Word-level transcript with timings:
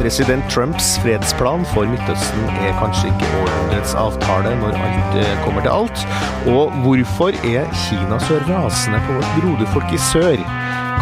President 0.00 0.50
Trumps 0.50 0.98
fredsplan 0.98 1.66
for 1.68 1.84
Midtøsten 1.84 2.40
er 2.64 2.72
kanskje 2.78 3.10
ikke 3.10 3.28
århundrets 3.42 3.92
avtale 3.94 4.54
når 4.56 4.72
alt 4.80 5.18
eh, 5.20 5.44
kommer 5.44 5.60
til 5.60 5.68
alt. 5.68 6.06
Og 6.56 6.72
hvorfor 6.80 7.28
er 7.28 7.68
Kina 7.84 8.18
så 8.18 8.40
rasende 8.48 9.02
på 9.06 9.12
vårt 9.12 9.34
broderfolk 9.40 9.92
i 9.92 10.00
sør? 10.12 10.40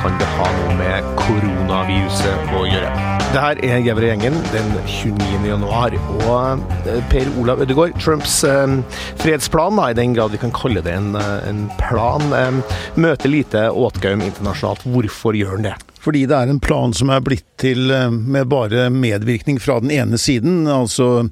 Kan 0.02 0.18
det 0.18 0.32
ha 0.34 0.50
noe 0.58 0.80
med 0.82 1.14
koronaviruset 1.22 2.50
å 2.58 2.66
gjøre? 2.66 3.15
Det 3.32 3.42
her 3.42 3.58
er 3.66 3.80
Gevre-gjengen 3.84 4.36
den 4.52 4.68
29. 4.86 5.48
januar. 5.48 5.94
Og 6.22 6.62
eh, 6.86 7.00
Per 7.10 7.28
Olav 7.40 7.60
Ødegaard, 7.64 7.96
Trumps 8.00 8.38
eh, 8.46 8.76
fredsplan, 9.20 9.76
da, 9.76 9.90
i 9.90 9.96
den 9.98 10.14
grad 10.16 10.32
vi 10.32 10.40
kan 10.40 10.54
kalle 10.54 10.80
det 10.84 10.94
en, 10.94 11.10
eh, 11.18 11.48
en 11.50 11.64
plan, 11.80 12.22
eh, 12.36 12.78
møter 12.94 13.32
lite 13.32 13.66
åtgaum 13.74 14.22
internasjonalt. 14.24 14.86
Hvorfor 14.86 15.36
gjør 15.36 15.56
han 15.56 15.66
det? 15.66 15.74
Fordi 16.06 16.22
det 16.30 16.38
er 16.38 16.52
en 16.52 16.62
plan 16.62 16.94
som 16.94 17.10
er 17.10 17.24
blitt 17.26 17.44
til 17.60 17.90
eh, 17.90 18.08
med 18.14 18.48
bare 18.52 18.86
medvirkning 18.94 19.58
fra 19.62 19.80
den 19.82 19.90
ene 19.94 20.20
siden. 20.22 20.64
Altså 20.70 21.26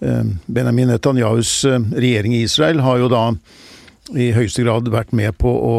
Benjamin 0.00 0.88
Netanyahus 0.88 1.64
regjering 1.92 2.36
i 2.36 2.44
Israel 2.46 2.80
har 2.84 3.00
jo 3.00 3.08
da 3.12 3.24
i 4.16 4.30
høyeste 4.32 4.64
grad 4.64 4.88
vært 4.90 5.12
med 5.16 5.36
på 5.38 5.50
å 5.50 5.74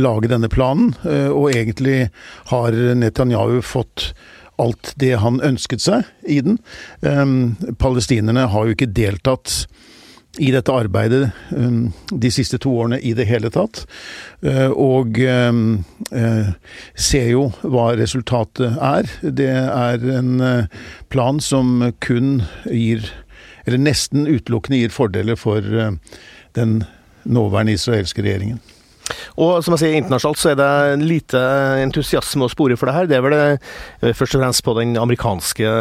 lage 0.00 0.30
denne 0.32 0.48
planen, 0.50 0.94
og 1.04 1.52
egentlig 1.52 2.08
har 2.50 2.74
Netanyahu 2.98 3.60
fått 3.62 4.08
alt 4.60 4.92
det 5.00 5.14
han 5.22 5.40
ønsket 5.44 5.82
seg 5.82 6.08
i 6.28 6.40
den. 6.44 6.58
Palestinerne 7.80 8.44
har 8.52 8.68
jo 8.68 8.76
ikke 8.76 8.92
deltatt 8.94 9.64
i 10.38 10.50
dette 10.54 10.72
arbeidet 10.72 11.30
um, 11.50 11.90
de 12.10 12.30
siste 12.30 12.58
to 12.62 12.72
årene 12.82 13.00
i 13.02 13.12
det 13.18 13.26
hele 13.26 13.50
tatt. 13.52 13.82
Uh, 14.44 14.70
og 14.70 15.18
um, 15.18 15.80
uh, 16.14 16.52
ser 16.94 17.32
jo 17.32 17.48
hva 17.64 17.90
resultatet 17.98 18.78
er. 18.78 19.10
Det 19.20 19.50
er 19.50 20.06
en 20.14 20.36
uh, 20.38 20.84
plan 21.10 21.42
som 21.42 21.90
kun 22.04 22.44
gir, 22.70 23.10
eller 23.66 23.82
nesten 23.82 24.28
utelukkende 24.30 24.84
gir 24.84 24.94
fordeler 24.94 25.38
for 25.40 25.66
den 26.56 26.82
nåværende 27.24 27.74
israelske 27.76 28.22
regjeringen. 28.24 28.62
Og 29.36 29.60
som 29.64 29.76
jeg 29.76 29.82
sier, 29.84 29.98
internasjonalt 30.00 30.40
så 30.40 30.52
er 30.52 30.58
det 30.58 31.06
lite 31.06 31.42
entusiasme 31.84 32.46
å 32.46 32.52
spore 32.52 32.78
for 32.80 32.90
det 32.90 32.96
her. 32.96 33.10
Det 33.10 33.18
er 33.18 33.24
vel 33.24 33.36
det, 33.36 33.44
eh, 34.02 34.16
først 34.16 34.36
og 34.36 34.44
fremst 34.44 34.64
på 34.66 34.76
den 34.80 34.96
amerikanske 35.00 35.74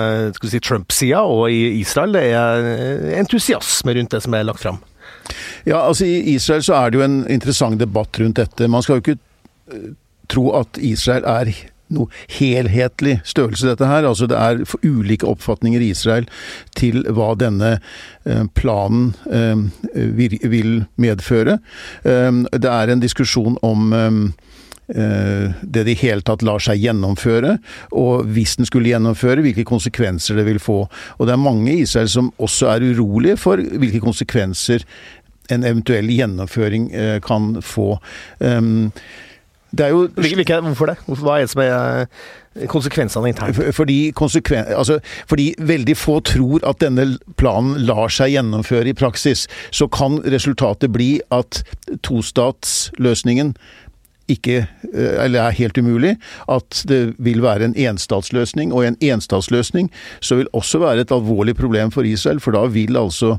si, 0.43 0.59
Trump-sida 0.59 1.23
og 1.25 1.49
i 1.49 1.79
Israel 1.79 2.13
det 2.13 2.25
er 2.33 3.17
entusiasme 3.19 3.95
rundt 3.97 4.13
det 4.13 4.23
som 4.25 4.37
er 4.37 4.47
lagt 4.47 4.63
fram. 4.63 4.79
Ja, 5.67 5.81
altså 5.85 6.05
I 6.05 6.35
Israel 6.35 6.63
så 6.65 6.77
er 6.77 6.89
det 6.89 6.99
jo 6.99 7.05
en 7.05 7.19
interessant 7.29 7.79
debatt 7.79 8.19
rundt 8.21 8.39
dette. 8.39 8.69
Man 8.71 8.85
skal 8.85 8.97
jo 8.97 9.03
ikke 9.03 9.19
eh, 9.73 9.91
tro 10.29 10.49
at 10.59 10.79
Israel 10.81 11.25
er 11.25 11.53
noe 11.93 12.09
helhetlig 12.39 13.19
størrelse, 13.27 13.67
dette 13.69 13.87
her. 13.89 14.07
Altså 14.07 14.27
det 14.29 14.37
er 14.39 14.63
ulike 14.85 15.27
oppfatninger 15.29 15.83
i 15.83 15.91
Israel 15.93 16.27
til 16.77 17.03
hva 17.15 17.33
denne 17.39 17.75
eh, 17.77 18.45
planen 18.57 19.13
eh, 19.31 19.65
vil 20.49 20.83
medføre. 21.01 21.59
Eh, 22.03 22.43
det 22.53 22.75
er 22.75 22.93
en 22.93 23.03
diskusjon 23.03 23.59
om 23.65 23.91
det 24.89 25.83
det 25.85 25.93
i 25.93 25.99
hele 25.99 26.25
tatt 26.25 26.41
lar 26.41 26.57
seg 26.65 26.79
gjennomføre, 26.81 27.51
og 27.93 28.23
hvis 28.33 28.55
den 28.57 28.65
skulle 28.65 28.89
gjennomføre, 28.89 29.43
hvilke 29.45 29.61
konsekvenser 29.69 30.39
det 30.39 30.47
vil 30.47 30.57
få. 30.57 30.79
Og 30.89 31.29
det 31.29 31.35
er 31.35 31.43
mange 31.43 31.75
i 31.75 31.83
Israel 31.83 32.09
som 32.09 32.31
også 32.41 32.71
er 32.71 32.87
urolige 32.87 33.37
for 33.37 33.61
hvilke 33.61 34.01
konsekvenser 34.01 34.81
en 35.53 35.67
eventuell 35.69 36.09
gjennomføring 36.09 36.89
kan 37.21 37.51
få. 37.61 37.99
Det 39.71 39.85
er 39.85 39.89
jo 39.93 40.07
Hvilke, 40.15 40.61
Hvorfor 40.61 40.89
det? 40.89 40.97
Hva 41.05 41.37
er 41.37 41.45
det 41.45 41.51
som 41.51 41.61
er 41.61 41.73
eh, 42.05 42.67
konsekvensene 42.71 43.29
internt? 43.29 43.59
Fordi, 43.75 44.11
konsekven, 44.17 44.65
altså, 44.73 44.99
fordi, 45.29 45.51
veldig 45.59 45.97
få 45.97 46.19
tror 46.25 46.65
at 46.67 46.81
denne 46.81 47.05
planen 47.37 47.77
lar 47.85 48.09
seg 48.13 48.33
gjennomføre 48.33 48.89
i 48.89 48.97
praksis. 48.97 49.47
Så 49.71 49.87
kan 49.87 50.19
resultatet 50.25 50.93
bli 50.95 51.19
at 51.31 51.61
tostatsløsningen 52.05 53.53
ikke 54.29 54.57
eh, 54.61 55.23
eller 55.25 55.41
er 55.41 55.57
helt 55.57 55.77
umulig, 55.77 56.15
at 56.49 56.83
det 56.89 57.15
vil 57.17 57.43
være 57.45 57.69
en 57.69 57.77
enstatsløsning. 57.77 58.73
Og 58.73 58.83
i 58.83 58.91
en 58.91 58.99
enstatsløsning 59.15 59.91
så 60.21 60.39
vil 60.39 60.49
også 60.53 60.81
være 60.83 61.05
et 61.05 61.13
alvorlig 61.13 61.57
problem 61.57 61.91
for 61.91 62.07
Israel, 62.07 62.41
for 62.41 62.57
da 62.57 62.65
vil 62.69 62.97
altså 62.97 63.37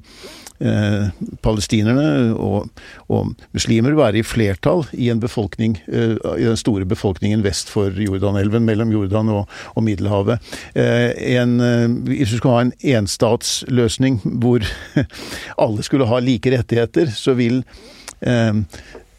eh, 0.60 1.10
palestinerne 1.44 2.34
og, 2.34 2.68
og, 3.08 3.34
muslimer 3.56 3.96
være 3.98 4.20
i 4.20 4.26
flertall 4.26 4.84
i 4.92 5.10
en 5.12 5.20
befolkning, 5.22 5.78
eh, 5.88 6.16
i 6.36 6.46
den 6.46 6.58
store 6.60 6.86
befolkningen 6.88 7.44
vest 7.46 7.72
for 7.72 7.94
Jordanelven, 7.94 8.66
mellom 8.68 8.92
Jordan 8.94 9.32
og, 9.34 9.60
og 9.74 9.86
Middelhavet. 9.86 10.52
Eh, 10.74 11.10
en, 11.36 11.58
eh, 11.64 11.86
hvis 12.10 12.34
du 12.34 12.40
skulle 12.40 12.56
ha 12.56 12.66
en 12.68 12.76
enstatsløsning 12.96 14.20
hvor 14.42 14.64
alle 15.64 15.86
skulle 15.86 16.08
ha 16.10 16.20
like 16.22 16.52
rettigheter, 16.56 17.12
så 17.14 17.36
vil 17.38 17.64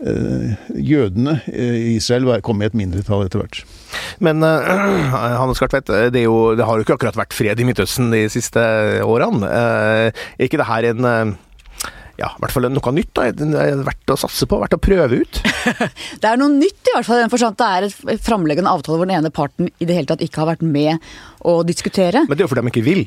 jødene 0.02 1.38
i 1.52 1.96
Israel 1.96 2.26
komme 2.42 2.66
i 2.66 2.72
et 2.72 2.78
mindretall 2.78 3.28
etter 3.28 3.44
hvert. 3.44 3.62
Men 4.24 4.42
uh, 4.46 5.14
Hannes 5.42 5.62
Kartvedt, 5.62 5.92
det, 5.92 6.24
det, 6.24 6.66
har 6.66 6.80
jo 6.80 6.86
ikke 6.86 6.98
akkurat 6.98 7.20
vært 7.20 7.38
fred 7.38 7.62
i 7.62 7.68
Midtøsten 7.68 8.12
de 8.14 8.26
siste 8.34 8.64
årene. 9.06 9.46
Uh, 9.46 10.10
er 10.10 10.48
ikke 10.48 10.62
det 10.62 10.70
her 10.70 10.90
en 10.92 11.08
uh, 11.08 11.40
ja, 12.22 12.30
i 12.36 12.44
hvert 12.44 12.54
fall 12.54 12.68
noe 12.70 12.94
nytt. 12.94 13.12
da, 13.18 13.28
er 13.30 13.82
Verdt 13.86 14.14
å 14.14 14.20
satse 14.20 14.48
på, 14.50 14.60
verdt 14.62 14.78
å 14.78 14.82
prøve 14.82 15.22
ut. 15.24 15.42
det 16.22 16.30
er 16.30 16.40
noe 16.40 16.54
nytt, 16.54 16.82
i 16.86 16.96
hvert 16.96 17.08
fall. 17.08 17.24
den 17.24 17.34
forstand 17.34 17.58
Det 17.60 17.70
er 17.70 17.88
et 18.16 18.26
framleggende 18.26 18.74
avtale 18.74 19.00
hvor 19.00 19.10
den 19.10 19.18
ene 19.18 19.34
parten 19.34 19.72
i 19.72 19.88
det 19.88 19.98
hele 19.98 20.12
tatt 20.12 20.24
ikke 20.26 20.44
har 20.44 20.52
vært 20.54 20.66
med 20.66 21.12
å 21.48 21.62
diskutere. 21.68 22.26
Men 22.28 22.38
det 22.38 22.44
er 22.44 22.50
jo 22.50 22.54
fordi 22.54 22.68
de 22.68 22.74
ikke 22.76 22.88
vil. 22.88 23.06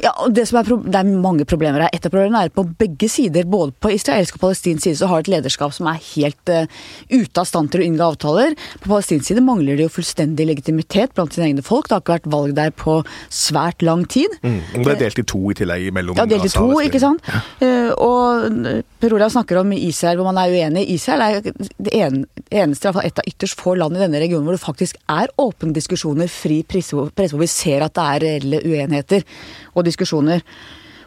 Ja, 0.00 0.12
og 0.24 0.32
det, 0.32 0.46
er, 0.48 0.64
det, 0.64 0.96
er, 0.96 1.08
mange 1.22 1.44
problemer 1.48 1.84
her. 1.84 1.92
Et 1.92 2.06
av 2.06 2.12
problemene 2.12 2.46
er 2.46 2.52
på 2.54 2.64
begge 2.80 3.08
sider. 3.12 3.44
Både 3.50 3.74
på 3.82 3.92
israelsk 3.92 4.38
og 4.38 4.46
palestinsk 4.46 4.86
side 4.86 5.00
så 5.02 5.08
har 5.10 5.22
et 5.22 5.30
lederskap 5.30 5.74
som 5.76 5.88
er 5.90 6.00
helt 6.14 6.52
uh, 6.52 6.64
ute 7.12 7.42
av 7.42 7.48
stand 7.48 7.72
til 7.72 7.82
å 7.82 7.86
inngå 7.86 8.08
avtaler. 8.14 8.56
På 8.80 8.94
palestinsk 8.94 9.28
side 9.28 9.44
mangler 9.44 9.76
det 9.78 9.86
jo 9.86 9.92
fullstendig 9.92 10.48
legitimitet 10.48 11.12
blant 11.16 11.36
sine 11.36 11.50
egne 11.50 11.64
folk. 11.66 11.90
Det 11.90 11.98
har 11.98 12.04
ikke 12.04 12.14
vært 12.16 12.30
valg 12.32 12.56
der 12.56 12.72
på 12.72 12.98
svært 13.32 13.84
lang 13.84 14.06
tid. 14.10 14.32
Mm, 14.40 14.60
det 14.78 14.94
er 14.96 15.02
delt 15.04 15.22
i 15.22 15.26
to 15.34 15.42
i 15.52 15.58
tillegg 15.60 15.90
mellom 15.94 16.18
Ja, 16.18 16.26
delt 16.30 16.48
i 16.48 16.54
to, 16.54 16.68
ikke 16.82 17.02
sant. 17.02 17.28
Ja. 17.28 17.42
Uh, 17.60 17.90
og 18.02 18.82
Per 19.02 19.16
Olav 19.16 19.32
snakker 19.34 19.60
om 19.60 19.72
Israel 19.76 20.20
hvor 20.20 20.30
man 20.30 20.40
er 20.40 20.52
uenig. 20.54 20.86
Israel 20.96 21.24
er 21.26 21.42
det 21.42 21.92
eneste, 21.92 22.86
i 22.86 22.88
hvert 22.88 22.98
fall 22.98 23.08
et 23.08 23.22
av 23.22 23.28
ytterst 23.28 23.60
få 23.60 23.76
land 23.78 23.98
i 23.98 24.02
denne 24.02 24.20
regionen 24.22 24.46
hvor 24.46 24.56
det 24.56 24.64
faktisk 24.64 24.98
er 25.10 25.30
åpne 25.42 25.74
diskusjoner, 25.76 26.30
fri 26.30 26.62
presse, 26.66 26.96
hvor 26.96 27.42
vi 27.42 27.50
ser 27.50 27.84
at 27.84 27.94
det 27.98 28.08
er 28.08 28.24
reelle 28.26 28.62
uenigheter. 28.62 29.26
Og 29.74 29.81
og 29.82 29.90
diskusjoner. 29.90 30.44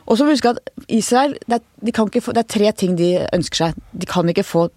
Og 0.05 0.17
så 0.17 0.25
må 0.25 0.31
vi 0.31 0.37
huske 0.37 0.53
at 0.53 0.89
Israel 0.91 1.37
det 1.47 1.59
er, 1.59 1.63
de 1.81 2.21
få, 2.21 2.33
det 2.35 2.43
er, 2.43 2.49
tre 2.49 2.71
ting 2.77 2.97
de 2.97 3.13
ønsker 3.33 3.63
seg. 3.63 3.79
De 3.93 4.09
kan 4.09 4.29
ikke 4.29 4.45
få 4.45 4.67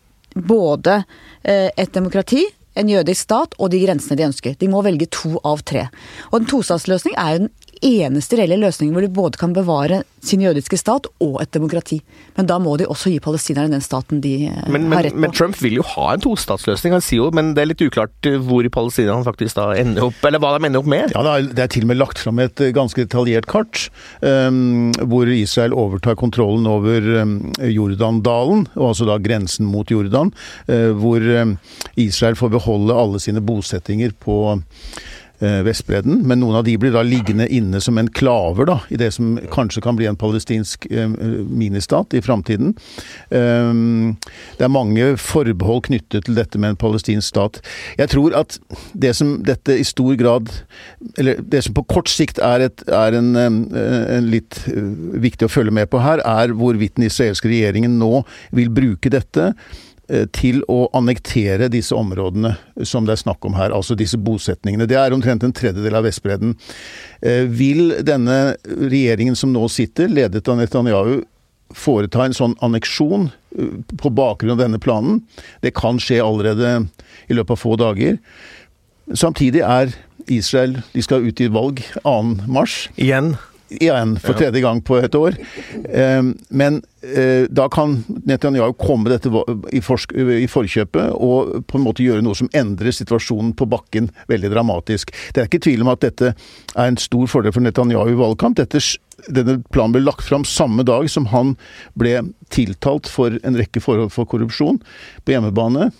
både 0.48 1.03
eh, 1.44 1.69
et 1.76 1.92
demokrati, 1.94 2.47
en 2.78 2.88
jødisk 2.88 3.26
stat 3.26 3.56
og 3.59 3.72
de 3.72 3.82
grensene 3.82 4.16
de 4.16 4.28
ønsker. 4.28 4.56
De 4.60 4.69
må 4.70 4.82
velge 4.86 5.09
to 5.12 5.36
av 5.44 5.64
tre. 5.66 5.88
Og 6.31 6.41
en 6.41 6.48
tostatsløsning 6.48 7.16
er 7.19 7.34
jo 7.34 7.42
den 7.44 7.50
eneste 7.84 8.39
reelle 8.39 8.59
løsningen 8.61 8.94
hvor 8.97 9.05
de 9.05 9.12
både 9.12 9.41
kan 9.41 9.55
bevare 9.56 10.03
sin 10.25 10.43
jødiske 10.43 10.78
stat 10.81 11.06
og 11.22 11.39
et 11.43 11.50
demokrati. 11.55 12.00
Men 12.37 12.49
da 12.50 12.59
må 12.62 12.75
de 12.81 12.87
også 12.91 13.12
gi 13.12 13.21
palestinerne 13.22 13.77
den 13.77 13.84
staten 13.84 14.22
de 14.25 14.34
eh, 14.50 14.71
men, 14.72 14.89
har 14.93 15.06
rett 15.06 15.16
på. 15.16 15.22
Men 15.22 15.34
Trump 15.34 15.59
vil 15.62 15.78
jo 15.78 15.87
ha 15.94 16.12
en 16.15 16.25
tostatsløsning, 16.25 16.97
han 16.97 17.05
sier 17.05 17.22
jo, 17.22 17.31
men 17.34 17.53
det 17.56 17.62
er 17.62 17.71
litt 17.72 17.84
uklart 17.84 18.31
hvor 18.47 18.66
i 18.66 18.72
Palestina 18.72 19.15
han 19.16 19.27
faktisk 19.27 19.59
da 19.59 19.71
ender 19.78 20.09
opp, 20.09 20.19
eller 20.27 20.43
hva 20.43 20.55
de 20.56 20.69
ender 20.69 20.83
opp 20.83 20.91
med? 20.91 21.15
Ja, 21.15 21.37
det 21.43 21.65
er 21.65 21.72
til 21.72 21.87
og 21.87 21.93
med 21.93 22.00
lagt 22.00 22.22
fram 22.22 22.43
et 22.43 22.65
eh, 22.65 22.72
ganske 22.77 23.05
detaljert 23.05 23.49
kart, 23.50 23.84
um, 24.22 24.91
hvor 25.10 25.31
Israel 25.33 25.77
overtar 25.77 26.19
kontrollen 26.19 26.66
over 26.71 27.06
um, 27.22 27.37
Jordandalen, 27.62 28.66
og 28.77 28.91
altså 28.93 29.09
da 29.09 29.19
grensen 29.22 29.69
mot 29.71 29.91
Jordan, 29.93 30.33
uh, 30.71 30.91
hvor 30.98 31.22
um, 31.22 31.57
Israel 32.01 32.39
får 32.39 32.54
beholde 32.59 32.98
alle 32.98 33.22
sine 33.22 33.45
bosettinger 33.45 34.15
på 34.19 34.41
Eh, 34.48 35.17
Vestbredden, 35.38 36.22
men 36.26 36.40
noen 36.42 36.58
av 36.58 36.64
de 36.66 36.74
blir 36.80 36.90
da 36.94 37.04
liggende 37.06 37.46
inne 37.54 37.80
som 37.82 37.98
enklaver 38.00 38.66
da, 38.66 38.78
i 38.90 38.98
det 38.98 39.12
som 39.14 39.36
kanskje 39.52 39.82
kan 39.84 39.98
bli 39.98 40.08
en 40.10 40.18
palestinsk 40.18 40.88
eh, 40.90 41.08
ministat 41.08 42.14
i 42.18 42.22
framtiden. 42.24 42.74
Um, 43.30 44.16
det 44.58 44.66
er 44.66 44.72
mange 44.72 45.12
forbehold 45.22 45.84
knyttet 45.88 46.26
til 46.26 46.38
dette 46.38 46.58
med 46.58 46.74
en 46.74 46.80
palestinsk 46.80 47.28
stat. 47.30 47.60
Jeg 48.00 48.10
tror 48.14 48.34
at 48.38 48.58
det 48.92 49.14
som 49.18 49.36
dette 49.46 49.78
i 49.78 49.86
stor 49.86 50.16
grad 50.18 50.50
Eller 51.18 51.38
det 51.40 51.62
som 51.64 51.74
på 51.74 51.84
kort 51.88 52.08
sikt 52.10 52.38
er, 52.42 52.62
et, 52.68 52.82
er 52.88 53.14
en, 53.18 53.34
en, 53.36 54.30
litt 54.30 54.60
viktig 54.66 55.46
å 55.46 55.52
følge 55.52 55.74
med 55.74 55.88
på 55.92 56.00
her, 56.02 56.22
er 56.26 56.54
hvorvidt 56.56 56.96
den 56.96 57.06
israelske 57.08 57.50
regjeringen 57.50 57.98
nå 58.00 58.22
vil 58.54 58.72
bruke 58.74 59.12
dette 59.12 59.52
Eh, 59.52 59.87
til 60.33 60.63
å 60.72 60.87
annektere 60.97 61.69
disse 61.72 61.97
områdene 61.97 62.55
som 62.87 63.05
det 63.07 63.16
er 63.16 63.22
snakk 63.22 63.45
om 63.45 63.57
her, 63.59 63.75
altså 63.77 63.97
disse 63.99 64.19
bosetningene. 64.21 64.87
Det 64.89 64.97
er 64.97 65.15
omtrent 65.15 65.45
en 65.45 65.55
tredjedel 65.55 65.99
av 65.99 66.07
Vestbredden. 66.09 66.55
Eh, 67.21 67.45
vil 67.45 67.93
denne 68.07 68.57
regjeringen 68.65 69.37
som 69.37 69.53
nå 69.53 69.66
sitter, 69.72 70.09
ledet 70.09 70.49
av 70.49 70.60
Netanyahu, 70.60 71.21
foreta 71.77 72.25
en 72.25 72.37
sånn 72.37 72.57
anneksjon 72.65 73.28
eh, 73.59 73.75
på 74.01 74.13
bakgrunn 74.16 74.57
av 74.57 74.63
denne 74.63 74.81
planen. 74.81 75.22
Det 75.65 75.75
kan 75.77 76.01
skje 76.01 76.22
allerede 76.25 76.89
i 77.28 77.37
løpet 77.37 77.59
av 77.59 77.63
få 77.63 77.77
dager. 77.81 78.21
Samtidig 79.16 79.65
er 79.65 79.95
Israel 80.28 80.75
De 80.93 81.01
skal 81.01 81.25
ut 81.25 81.41
i 81.41 81.47
valg 81.49 81.81
2. 82.03 82.13
mars. 82.53 82.89
Igjen. 83.01 83.37
Igjen, 83.68 84.16
for 84.22 84.38
tredje 84.38 84.62
gang 84.65 84.80
på 84.84 84.97
et 84.97 85.15
år. 85.18 85.36
Eh, 85.88 86.22
men 86.48 86.78
eh, 87.03 87.44
da 87.50 87.68
kan 87.72 87.98
Netanyahu 88.28 88.72
komme 88.80 89.12
dette 89.12 89.28
i, 89.72 89.80
i 89.80 90.48
forkjøpet 90.48 91.12
og 91.12 91.66
på 91.68 91.78
en 91.78 91.84
måte 91.84 92.04
gjøre 92.06 92.24
noe 92.24 92.38
som 92.38 92.48
endrer 92.56 92.94
situasjonen 92.97 93.53
på 93.59 93.68
bakken 93.68 94.09
veldig 94.30 94.53
dramatisk. 94.54 95.12
Det 95.34 95.42
er 95.42 95.50
ikke 95.50 95.62
tvil 95.68 95.84
om 95.84 95.92
at 95.92 96.04
dette 96.06 96.32
er 96.32 96.86
en 96.88 97.00
stor 97.00 97.28
fordel 97.28 97.54
for 97.54 97.65
Netanyahu 97.65 98.15
i 98.15 98.18
valgkamp. 98.18 98.56
Dette 98.59 98.80
denne 99.26 99.59
planen 99.74 99.97
ble 99.97 100.04
lagt 100.06 100.26
fram 100.28 100.44
samme 100.47 100.84
dag 100.86 101.09
som 101.10 101.26
han 101.32 101.56
ble 101.98 102.20
tiltalt 102.54 103.09
for 103.10 103.34
en 103.44 103.59
rekke 103.59 103.80
forhold 103.82 104.12
for 104.15 104.28
korrupsjon 104.30 104.78
på 105.26 105.34
hjemmebane. 105.34 105.91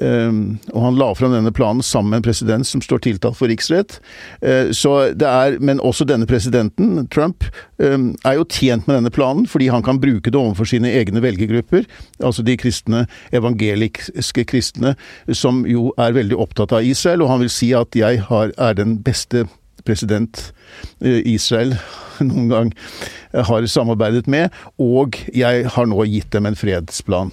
Ehm, 0.00 0.58
og 0.72 0.84
han 0.84 0.98
la 1.00 1.10
fram 1.16 1.34
denne 1.34 1.52
planen 1.52 1.84
sammen 1.84 2.14
med 2.14 2.20
en 2.20 2.28
president 2.28 2.66
som 2.66 2.82
står 2.84 3.02
tiltalt 3.04 3.36
for 3.36 3.50
riksrett. 3.52 3.98
Eh, 4.40 4.70
så 4.76 5.12
det 5.12 5.28
er, 5.28 5.58
Men 5.60 5.80
også 5.80 6.06
denne 6.06 6.26
presidenten, 6.26 7.08
Trump, 7.08 7.44
ehm, 7.78 8.16
er 8.24 8.38
jo 8.38 8.44
tjent 8.44 8.86
med 8.86 8.96
denne 8.96 9.10
planen, 9.10 9.46
fordi 9.46 9.68
han 9.68 9.82
kan 9.82 10.00
bruke 10.00 10.30
det 10.30 10.40
overfor 10.40 10.64
sine 10.64 10.88
egne 10.88 11.20
velgergrupper, 11.20 11.84
altså 12.22 12.42
de 12.42 12.56
kristne, 12.56 13.06
evangeliske 13.32 14.44
kristne, 14.44 14.96
som 15.32 15.66
jo 15.66 15.92
er 15.98 16.12
veldig 16.12 16.36
opptatt 16.36 16.72
av 16.72 16.84
Israel. 16.84 17.22
Og 17.22 17.28
han 17.28 17.40
vil 17.40 17.50
si 17.50 17.72
at 17.74 17.94
jeg 17.94 18.20
har, 18.30 18.52
er 18.56 18.74
den 18.74 19.02
beste 19.02 19.46
president 19.86 20.50
eh, 21.00 21.20
Israel 21.28 21.76
noen 22.30 22.50
gang 22.50 22.72
har 23.32 23.66
samarbeidet 23.70 24.26
med, 24.30 24.50
og 24.82 25.16
jeg 25.32 25.68
har 25.74 25.88
nå 25.88 26.04
gitt 26.10 26.32
dem 26.34 26.48
en 26.50 26.58
fredsplan. 26.58 27.30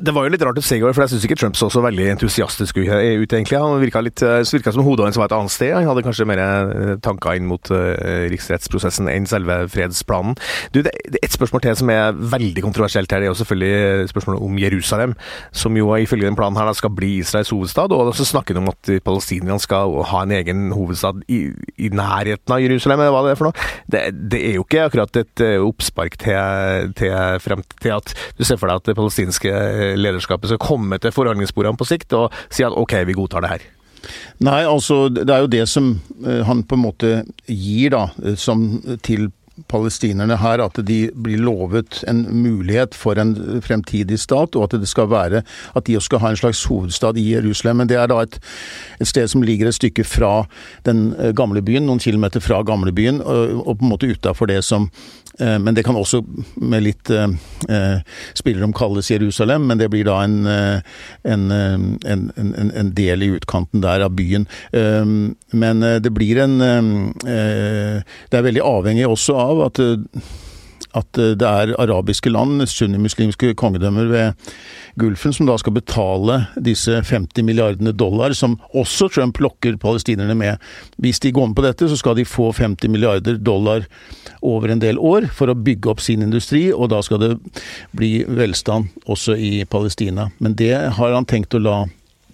Det 0.00 0.14
var 0.16 0.24
jo 0.24 0.32
litt 0.32 0.42
rart 0.46 0.56
å 0.56 0.62
se 0.64 0.78
i 0.78 0.80
går, 0.80 0.94
for 0.96 1.04
jeg 1.04 1.12
syns 1.12 1.24
ikke 1.26 1.36
Trump 1.36 1.58
så 1.58 1.68
så 1.72 1.82
veldig 1.84 2.06
entusiastisk 2.14 2.78
ut, 2.80 2.88
egentlig. 2.88 3.58
Han 3.60 3.80
virka, 3.82 4.00
litt, 4.00 4.22
eh, 4.24 4.40
virka 4.48 4.72
som 4.72 4.84
hodet 4.86 5.04
hans 5.04 5.18
var 5.20 5.28
et 5.28 5.34
annet 5.36 5.52
sted. 5.52 5.74
Han 5.76 5.88
hadde 5.90 6.04
kanskje 6.06 6.26
mer 6.28 6.40
eh, 6.40 6.92
tanker 7.04 7.36
inn 7.36 7.48
mot 7.50 7.70
uh, 7.72 7.92
riksrettsprosessen 8.32 9.10
enn 9.12 9.28
selve 9.28 9.58
fredsplanen. 9.68 10.38
Du, 10.72 10.80
det, 10.86 10.94
det 11.12 11.20
et 11.20 11.34
spørsmål 11.34 11.64
til 11.64 11.76
som 11.76 11.92
er 11.92 12.16
veldig 12.16 12.64
kontroversielt 12.64 13.12
her. 13.12 13.20
Det 13.20 13.28
er 13.28 13.32
jo 13.34 13.40
selvfølgelig 13.42 14.12
spørsmålet 14.12 14.46
om 14.46 14.60
Jerusalem, 14.62 15.14
som 15.52 15.76
jo 15.76 15.92
ifølge 16.00 16.28
den 16.28 16.38
planen 16.38 16.56
her 16.56 16.72
skal 16.78 16.94
bli 16.96 17.18
Israels 17.20 17.52
hovedstad. 17.52 17.92
Og 17.92 18.14
så 18.16 18.24
snakker 18.28 18.56
de 18.56 18.64
om 18.64 18.72
at 18.72 18.92
palestinerne 19.04 19.60
skal 19.60 20.00
ha 20.12 20.24
en 20.24 20.34
egen 20.38 20.70
hovedstad 20.72 21.20
i, 21.28 21.42
i 21.76 21.92
nærheten 21.92 22.56
av 22.56 22.64
Jerusalem, 22.64 23.04
eller 23.04 23.16
hva 23.16 23.22
det 23.26 23.34
er 23.34 23.40
for 23.42 23.50
noe. 23.50 23.68
Det, 23.90 24.04
det 24.32 24.42
er 24.48 24.56
jo 24.56 24.64
ikke 24.64 24.88
akkurat 24.88 25.20
et 25.20 25.44
oppspark 25.60 26.16
til, 26.24 26.94
til, 26.96 27.14
frem, 27.44 27.66
til 27.84 27.98
at 27.98 28.16
du 28.38 28.46
ser 28.46 28.56
for 28.56 28.70
deg 28.70 28.80
at 28.80 28.88
det 28.88 28.98
palestinske 28.98 29.54
lederskapet 29.98 30.52
skal 30.52 30.62
komme 30.62 30.98
til 31.00 31.14
forhandlingsbordene 31.14 31.80
på 31.80 31.88
sikt 31.88 32.16
og 32.16 32.34
si 32.52 32.66
at 32.66 32.76
ok, 32.76 33.00
vi 33.08 33.18
godtar 33.18 33.44
det 33.44 33.54
her? 33.54 33.68
Nei, 34.40 34.62
altså 34.64 35.08
det 35.12 35.28
er 35.28 35.44
jo 35.44 35.52
det 35.52 35.66
som 35.68 35.92
eh, 36.24 36.40
han 36.46 36.64
på 36.64 36.78
en 36.78 36.86
måte 36.86 37.12
gir 37.46 37.92
da, 37.92 38.06
eh, 38.24 38.38
som 38.40 38.80
til 39.04 39.28
palestinerne 39.68 40.38
her 40.40 40.62
at 40.64 40.78
de 40.86 40.98
blir 41.14 41.40
lovet 41.42 42.00
en 42.08 42.22
mulighet 42.42 42.94
for 42.96 43.18
en 43.20 43.34
fremtidig 43.64 44.18
stat, 44.20 44.56
og 44.56 44.68
at 44.68 44.78
det 44.80 44.88
skal 44.88 45.10
være 45.10 45.42
at 45.76 45.86
de 45.86 45.98
skal 46.00 46.22
ha 46.22 46.30
en 46.32 46.40
slags 46.40 46.62
hovedstad 46.70 47.18
i 47.20 47.26
Jerusalem. 47.34 47.82
Men 47.82 47.90
det 47.90 47.98
er 48.00 48.08
da 48.10 48.22
et, 48.24 48.38
et 49.00 49.08
sted 49.08 49.28
som 49.28 49.44
ligger 49.44 49.68
et 49.68 49.76
stykke 49.76 50.04
fra 50.04 50.46
den 50.88 51.10
eh, 51.18 51.34
gamle 51.36 51.62
byen, 51.62 51.86
noen 51.88 52.02
kilometer 52.02 52.40
fra 52.40 52.62
gamlebyen, 52.66 53.20
og, 53.20 53.76
på 53.76 53.84
en 53.84 53.92
måte 53.92 54.10
utafor 54.10 54.50
det 54.50 54.62
som 54.64 54.90
men 55.38 55.74
det 55.74 55.84
kan 55.86 55.96
også 55.96 56.20
med 56.60 56.84
litt 56.84 57.10
eh, 57.14 57.30
eh, 57.70 58.00
spillerom 58.36 58.74
kalles 58.76 59.10
Jerusalem, 59.12 59.68
men 59.70 59.80
det 59.80 59.88
blir 59.92 60.04
da 60.08 60.18
en, 60.24 60.42
en, 60.46 61.44
en, 61.52 62.24
en, 62.36 62.92
del 62.96 63.24
i 63.24 63.30
utkanten 63.36 63.82
der 63.84 64.04
av 64.04 64.14
byen. 64.18 64.46
Men 64.72 65.80
det 66.02 66.12
blir 66.14 66.40
en 66.42 66.58
Det 67.20 68.38
er 68.38 68.46
veldig 68.46 68.62
avhengig 68.64 69.06
også 69.08 69.36
av 69.40 69.62
at 69.68 69.80
at 70.96 71.08
det 71.16 71.46
er 71.46 71.74
arabiske 71.80 72.32
land, 72.32 72.64
sunnimuslimske 72.68 73.54
kongedømmer 73.58 74.10
ved 74.10 74.50
Gulfen, 75.00 75.34
som 75.34 75.48
da 75.48 75.56
skal 75.60 75.74
betale 75.76 76.40
disse 76.58 77.00
50 77.06 77.44
milliardene 77.46 77.92
dollar, 77.96 78.34
som 78.36 78.58
også 78.74 79.10
Trump 79.14 79.38
lokker 79.42 79.78
palestinerne 79.80 80.34
med. 80.38 80.58
Hvis 80.98 81.22
de 81.22 81.32
går 81.32 81.50
med 81.50 81.58
på 81.58 81.66
dette, 81.66 81.88
så 81.90 81.98
skal 81.98 82.18
de 82.18 82.26
få 82.28 82.50
50 82.56 82.90
milliarder 82.90 83.38
dollar 83.38 83.86
over 84.42 84.72
en 84.72 84.82
del 84.82 84.98
år 84.98 85.28
for 85.36 85.50
å 85.50 85.58
bygge 85.58 85.92
opp 85.92 86.02
sin 86.04 86.24
industri, 86.26 86.68
og 86.72 86.90
da 86.92 87.02
skal 87.04 87.22
det 87.22 87.32
bli 87.96 88.20
velstand 88.26 88.90
også 89.06 89.36
i 89.36 89.64
Palestina. 89.70 90.30
Men 90.38 90.56
det 90.58 90.74
har 90.98 91.16
han 91.16 91.28
tenkt 91.28 91.54
å 91.54 91.62
la 91.62 91.78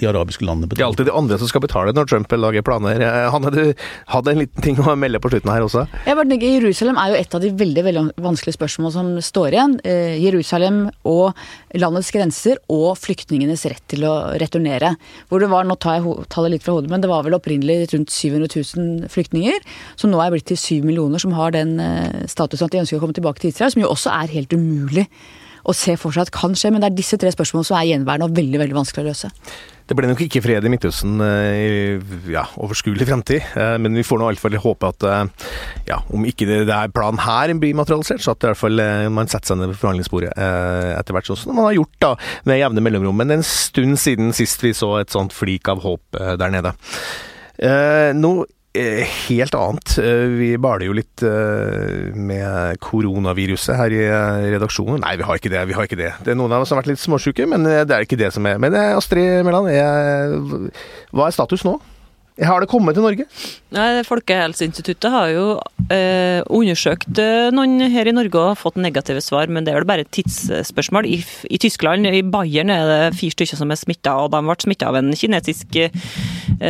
de 0.01 0.09
arabiske 0.11 0.47
landene 0.47 0.69
betaler. 0.69 0.79
Det 0.79 0.85
er 0.85 0.91
alltid 0.91 1.09
de 1.11 1.17
andre 1.21 1.39
som 1.41 1.51
skal 1.51 1.65
betale 1.65 1.95
når 1.97 2.09
Trump 2.11 2.35
lager 2.37 2.65
planer. 2.67 3.05
Hanne, 3.33 3.53
du 3.55 3.63
hadde 4.13 4.33
en 4.33 4.43
liten 4.43 4.65
ting 4.65 4.81
å 4.83 4.97
melde 4.99 5.21
på 5.23 5.31
slutten 5.33 5.53
her 5.53 5.65
også? 5.67 5.87
Jeg 6.07 6.19
bare 6.19 6.31
tenker, 6.31 6.57
Jerusalem 6.59 7.01
er 7.01 7.13
jo 7.13 7.21
et 7.21 7.37
av 7.39 7.45
de 7.45 7.53
veldig, 7.63 7.85
veldig 7.89 8.05
vanskelige 8.27 8.59
spørsmål 8.59 8.95
som 8.95 9.13
står 9.25 9.57
igjen. 9.57 9.77
Eh, 9.87 10.17
Jerusalem 10.23 10.83
og 11.09 11.39
landets 11.79 12.13
grenser 12.15 12.61
og 12.73 12.99
flyktningenes 13.01 13.67
rett 13.71 13.85
til 13.93 14.07
å 14.09 14.15
returnere. 14.41 14.95
Hvor 15.31 15.43
det 15.43 15.51
var, 15.53 15.67
Nå 15.67 15.79
tar 15.83 15.99
jeg 15.99 16.27
tallet 16.33 16.57
litt 16.57 16.67
fra 16.67 16.77
hodet, 16.77 16.93
men 16.93 17.03
det 17.03 17.11
var 17.11 17.25
vel 17.27 17.35
opprinnelig 17.39 17.91
rundt 17.95 18.13
700 18.15 18.53
000 18.77 19.11
flyktninger. 19.13 19.65
Som 19.99 20.13
nå 20.13 20.21
er 20.23 20.35
blitt 20.35 20.49
til 20.53 20.61
7 20.61 20.87
millioner 20.87 21.23
som 21.23 21.35
har 21.37 21.57
den 21.57 21.79
eh, 21.83 22.23
statusen 22.31 22.69
at 22.69 22.77
de 22.77 22.85
ønsker 22.85 23.01
å 23.01 23.03
komme 23.03 23.17
tilbake 23.17 23.43
til 23.43 23.53
Israel. 23.55 23.75
Som 23.75 23.85
jo 23.85 23.91
også 23.93 24.15
er 24.15 24.37
helt 24.37 24.55
umulig 24.55 25.09
å 25.67 25.75
se 25.75 25.97
for 26.01 26.15
seg 26.15 26.27
at 26.27 26.35
kan 26.35 26.55
skje. 26.57 26.73
Men 26.73 26.83
det 26.83 26.91
er 26.91 26.99
disse 26.99 27.19
tre 27.21 27.33
spørsmålene 27.35 27.69
som 27.69 27.79
er 27.79 27.89
gjenværende 27.91 28.29
og 28.29 28.37
veldig, 28.37 28.61
veldig 28.63 28.79
vanskelig 28.79 29.05
å 29.05 29.11
løse. 29.11 29.33
Det 29.87 29.95
ble 29.95 30.09
nok 30.11 30.21
ikke 30.25 30.41
fred 30.43 30.65
i 30.67 30.71
Midtøsten 30.71 31.21
eh, 31.23 31.57
i 31.63 32.33
ja, 32.33 32.43
overskuelig 32.59 33.07
fremtid, 33.07 33.45
eh, 33.55 33.77
men 33.79 33.95
vi 33.95 34.03
får 34.07 34.19
nå 34.19 34.27
i 34.27 34.35
hvert 34.35 34.43
fall 34.43 34.57
håpe 34.65 34.91
at 34.91 35.07
eh, 35.07 35.45
ja, 35.93 36.01
om 36.11 36.27
ikke 36.27 36.49
det, 36.49 36.57
det 36.67 36.79
planen 36.95 37.23
her 37.23 37.53
blir 37.55 37.77
materialisert, 37.79 38.25
så 38.25 38.35
at 38.35 38.43
i 38.43 38.51
hvert 38.51 38.59
fall 38.59 38.83
man 39.15 39.31
setter 39.31 39.53
seg 39.53 39.61
ned 39.61 39.71
ved 39.71 39.79
forhandlingsbordet 39.79 40.33
etter 40.35 41.15
hvert, 41.15 41.31
sånn 41.31 41.39
som 41.39 41.55
man 41.55 41.69
har 41.69 41.77
gjort 41.79 41.95
da, 42.03 42.12
med 42.51 42.59
jevne 42.59 42.83
mellomrom. 42.83 43.23
Men 43.23 43.37
en 43.37 43.47
stund 43.47 44.01
siden 44.03 44.35
sist 44.35 44.67
vi 44.67 44.75
så 44.75 44.97
et 44.99 45.15
sånt 45.15 45.35
flik 45.37 45.71
av 45.71 45.85
håp 45.87 46.19
der 46.41 46.51
nede. 46.53 46.75
Nå 48.19 48.33
helt 49.26 49.56
annet. 49.58 49.96
Eh, 50.02 50.26
vi 50.38 50.50
baler 50.61 50.88
jo 50.88 50.96
litt 50.96 51.25
eh, 51.26 52.12
med 52.14 52.81
koronaviruset 52.84 53.78
her 53.78 53.94
i 53.94 54.02
redaksjonen. 54.55 55.02
Nei, 55.05 55.17
vi 55.20 55.26
har 55.28 55.40
ikke 55.40 55.52
det. 55.52 55.64
vi 55.70 55.76
har 55.76 55.88
ikke 55.88 56.00
Det 56.00 56.12
Det 56.25 56.34
er 56.34 56.38
noen 56.38 56.52
av 56.52 56.64
oss 56.64 56.73
som 56.73 56.78
har 56.78 56.84
vært 56.84 56.94
litt 56.94 57.05
småsjuke, 57.05 57.49
men 57.50 57.67
det 57.67 57.90
er 57.90 58.06
ikke 58.06 58.20
det 58.20 58.32
som 58.34 58.47
er 58.47 58.59
Men 58.62 58.75
Astrid 58.75 59.45
Mæland, 59.47 59.71
hva 61.12 61.28
er 61.28 61.37
status 61.37 61.64
nå? 61.66 61.78
Har 62.45 62.61
det 62.61 62.69
kommet 62.69 62.93
til 62.97 63.05
Norge? 63.05 63.25
Nei, 63.73 64.02
Folkehelseinstituttet 64.05 65.09
har 65.09 65.31
jo 65.33 65.45
eh, 65.88 66.43
undersøkt 66.52 67.16
eh, 67.23 67.49
noen 67.55 67.81
her 67.93 68.11
i 68.11 68.12
Norge 68.12 68.43
og 68.43 68.59
fått 68.61 68.76
negative 68.76 69.23
svar, 69.25 69.49
men 69.49 69.64
det 69.64 69.73
er 69.73 69.78
vel 69.81 69.88
bare 69.88 70.05
et 70.05 70.12
tidsspørsmål. 70.12 71.09
I, 71.09 71.23
I, 71.49 71.61
Tyskland, 71.62 72.05
i 72.11 72.21
Bayern, 72.21 72.73
er 72.75 72.90
det 72.90 73.16
fire 73.16 73.33
stykker 73.33 73.61
som 73.62 73.73
er 73.73 73.81
smitta, 73.81 74.19
og 74.21 74.35
de 74.35 74.43
ble 74.45 74.59
smitta 74.66 74.90
av 74.90 75.00
en 75.00 75.09
kinesisk 75.16 75.81
eh, 75.81 75.97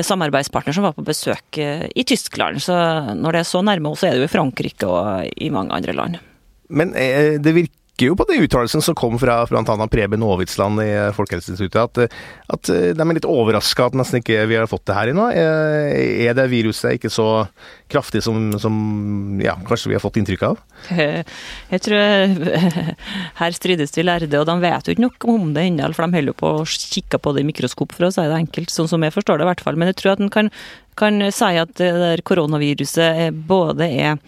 samarbeidspartner 0.06 0.76
som 0.76 0.86
var 0.86 0.94
på 0.94 1.06
besøk 1.06 1.58
eh, 1.62 1.88
i 1.90 2.06
Tyskland. 2.06 2.62
Så 2.62 2.76
når 3.18 3.34
det 3.34 3.42
er 3.42 3.50
så 3.50 3.64
nærme 3.66 3.90
oss, 3.90 4.04
så 4.04 4.10
er 4.10 4.14
det 4.14 4.22
jo 4.22 4.30
i 4.30 4.34
Frankrike 4.36 4.86
og 4.86 5.26
i 5.34 5.50
mange 5.50 5.74
andre 5.74 5.96
land. 5.98 6.22
Men 6.70 6.94
eh, 6.94 7.40
det 7.42 7.58
virker 7.58 7.74
peker 7.96 8.10
jo 8.10 8.16
på 8.16 8.26
de 8.28 8.42
uttalelsene 8.44 8.82
som 8.84 8.94
kom 8.94 9.16
fra 9.18 9.46
bl.a. 9.48 9.88
Preben 9.88 10.22
Aavitsland 10.22 10.80
i 10.82 10.90
Folkehelseinstituttet, 11.16 11.80
at, 11.80 12.12
at, 12.52 12.68
de 12.68 13.00
er 13.00 13.16
litt 13.16 13.24
overraska 13.24 13.86
at 13.86 13.96
nesten 13.96 14.20
ikke 14.20 14.44
vi 14.46 14.56
har 14.58 14.68
fått 14.68 14.84
det 14.86 14.96
her 14.96 15.12
ennå. 15.12 15.30
Er 15.32 16.36
det 16.36 16.48
viruset 16.52 16.98
ikke 16.98 17.10
så 17.10 17.46
kraftig 17.88 18.22
som, 18.22 18.52
som 18.60 19.40
ja, 19.40 19.56
kanskje 19.66 19.90
vi 19.90 19.96
har 19.96 20.04
fått 20.04 20.18
inntrykk 20.20 20.44
av? 20.50 20.60
Jeg 21.72 21.82
tror 21.86 22.36
her 23.40 23.56
strides 23.56 23.96
vi 23.96 24.04
lærde, 24.04 24.32
og 24.40 24.46
de 24.46 24.58
vet 24.60 24.86
jo 24.86 24.96
ikke 24.96 25.06
noe 25.06 25.36
om 25.36 25.52
det 25.56 25.68
ennå, 25.70 25.92
for 25.96 26.04
de 26.04 26.20
holder 26.20 26.36
på 26.36 26.54
å 26.60 26.64
kikke 26.68 27.20
på 27.22 27.32
det 27.32 27.44
i 27.44 27.48
mikroskop, 27.48 27.96
for 27.96 28.08
å 28.08 28.12
si 28.12 28.24
det 28.24 28.42
enkelt, 28.42 28.72
sånn 28.72 28.90
som 28.92 29.04
jeg 29.06 29.14
forstår 29.16 29.40
det 29.40 29.46
i 29.46 29.52
hvert 29.54 29.64
fall. 29.64 29.80
Men 29.80 29.92
jeg 29.92 30.02
tror 30.02 30.16
at 30.16 30.24
en 30.24 30.32
kan, 30.32 30.52
kan 31.00 31.30
si 31.32 31.54
at 31.56 31.78
det 31.80 31.94
der 32.02 32.24
koronaviruset 32.28 33.32
både 33.48 33.88
er 33.88 34.18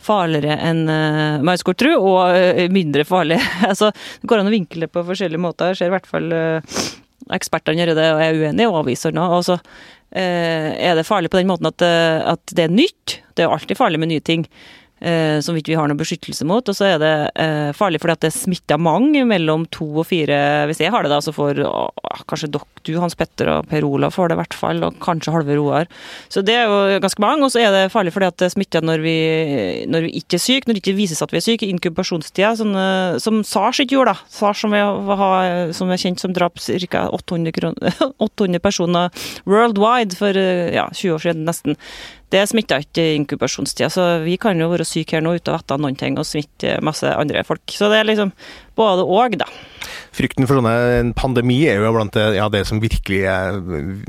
farligere 0.00 0.56
enn 0.64 0.82
uh, 0.88 1.42
man 1.44 1.60
og 1.60 2.18
uh, 2.32 2.64
mindre 2.72 3.04
farlig. 3.08 3.40
altså, 3.70 3.90
det 3.92 4.30
går 4.30 4.42
an 4.42 4.50
å 4.50 4.56
vinkle 4.56 4.86
det 4.86 4.94
på 4.94 5.04
forskjellige 5.06 5.42
måter. 5.42 5.72
Jeg 5.72 5.82
ser 5.82 5.92
i 5.92 5.96
hvert 5.96 6.10
fall 6.10 6.32
uh, 6.32 6.82
ekspertene 7.36 7.82
gjøre 7.82 7.96
det, 7.98 8.10
og 8.14 8.24
er 8.24 8.40
uenig, 8.40 8.68
og 8.68 8.82
avviser 8.82 9.14
nå. 9.16 9.26
Og 9.36 9.46
så 9.48 9.58
uh, 9.60 10.18
er 10.18 10.98
det 10.98 11.08
farlig 11.08 11.32
på 11.32 11.40
den 11.40 11.50
måten 11.50 11.70
at, 11.70 11.84
at, 11.84 12.44
det 12.56 12.66
er 12.66 12.76
nytt. 12.76 13.20
Det 13.36 13.44
er 13.44 13.52
alltid 13.52 13.80
farlig 13.80 14.00
med 14.02 14.14
nye 14.14 14.24
ting. 14.24 14.48
som 15.00 15.54
vi 15.56 15.62
ikke 15.62 15.78
har 15.78 15.88
noen 15.88 15.96
beskyttelse 15.96 16.44
mot. 16.44 16.66
Og 16.68 16.76
så 16.76 16.84
er 16.84 16.98
det 17.00 17.12
farlig 17.72 18.02
fordi 18.02 18.12
at 18.18 18.24
det 18.26 18.34
smitter 18.34 18.76
mange 18.76 19.22
mellom 19.24 19.62
to 19.72 19.86
og 20.02 20.04
fire 20.10 20.66
Hvis 20.68 20.82
jeg 20.82 20.92
har 20.92 21.02
det, 21.02 21.08
da, 21.08 21.22
så 21.24 21.32
får 21.32 21.62
kanskje 22.28 22.50
dere, 22.52 22.79
du, 22.86 22.94
Hans 23.02 23.16
Petter 23.18 23.50
og 23.52 23.68
Per 23.70 23.86
Olav 23.86 24.14
får 24.14 24.30
det 24.30 24.36
i 24.36 24.40
hvert 24.40 24.56
fall, 24.56 24.82
og 24.86 24.98
kanskje 25.02 25.34
halve 25.34 25.56
Roar. 25.58 25.88
Så 26.32 26.42
det 26.46 26.56
er 26.56 26.70
jo 26.70 27.00
ganske 27.02 27.22
mange. 27.22 27.46
Og 27.46 27.52
så 27.54 27.62
er 27.64 27.74
det 27.74 27.92
farlig 27.94 28.14
fordi 28.14 28.28
at 28.30 28.38
det 28.42 28.50
smitter 28.54 28.84
når 28.86 29.04
vi, 29.04 29.16
når 29.90 30.06
vi 30.06 30.12
ikke 30.20 30.38
er 30.38 30.44
syke, 30.44 30.68
når 30.68 30.78
det 30.78 30.84
ikke 30.84 30.96
vises 30.98 31.22
at 31.24 31.34
vi 31.34 31.40
er 31.40 31.46
syke. 31.46 31.70
Inkubasjonstida, 31.70 32.52
sånn, 32.60 32.76
eh, 32.78 33.18
som 33.22 33.42
SARS 33.46 33.82
ikke 33.84 33.98
gjorde, 33.98 34.14
da. 34.14 34.30
SARS 34.40 34.64
som, 34.64 34.76
har, 34.76 35.74
som 35.76 35.92
er 35.92 36.00
kjent 36.00 36.22
som 36.22 36.36
drap 36.36 36.60
ca. 36.60 37.04
800, 37.20 37.74
800 38.18 38.62
personer 38.62 39.26
worldwide 39.48 40.16
for 40.18 40.36
eh, 40.36 40.72
ja, 40.76 40.88
20 40.92 41.16
år 41.16 41.28
siden 41.28 41.46
nesten. 41.48 41.78
Det 42.30 42.44
smitta 42.46 42.78
ikke 42.78 43.02
i 43.02 43.14
inkubasjonstida, 43.18 43.88
så 43.90 44.04
vi 44.22 44.36
kan 44.38 44.58
jo 44.60 44.68
være 44.70 44.86
syke 44.86 45.16
her 45.16 45.24
nå 45.24 45.32
uten 45.34 45.50
å 45.50 45.58
vite 45.58 45.78
noen 45.82 45.96
ting 45.98 46.18
og 46.20 46.28
smitte 46.28 46.76
masse 46.86 47.10
andre 47.10 47.42
folk. 47.46 47.64
Så 47.74 47.88
det 47.90 47.98
er 47.98 48.06
liksom 48.06 48.30
både 48.80 49.06
og, 49.06 49.38
da. 49.40 49.48
Frykten 50.10 50.46
for 50.48 50.58
sånne, 50.58 50.72
en 50.98 51.12
pandemi 51.14 51.60
er 51.70 51.78
jo 51.78 51.92
blant 51.94 52.14
det, 52.16 52.24
ja, 52.34 52.48
det 52.50 52.64
som 52.66 52.80
virkelig 52.82 53.20
er 53.30 53.58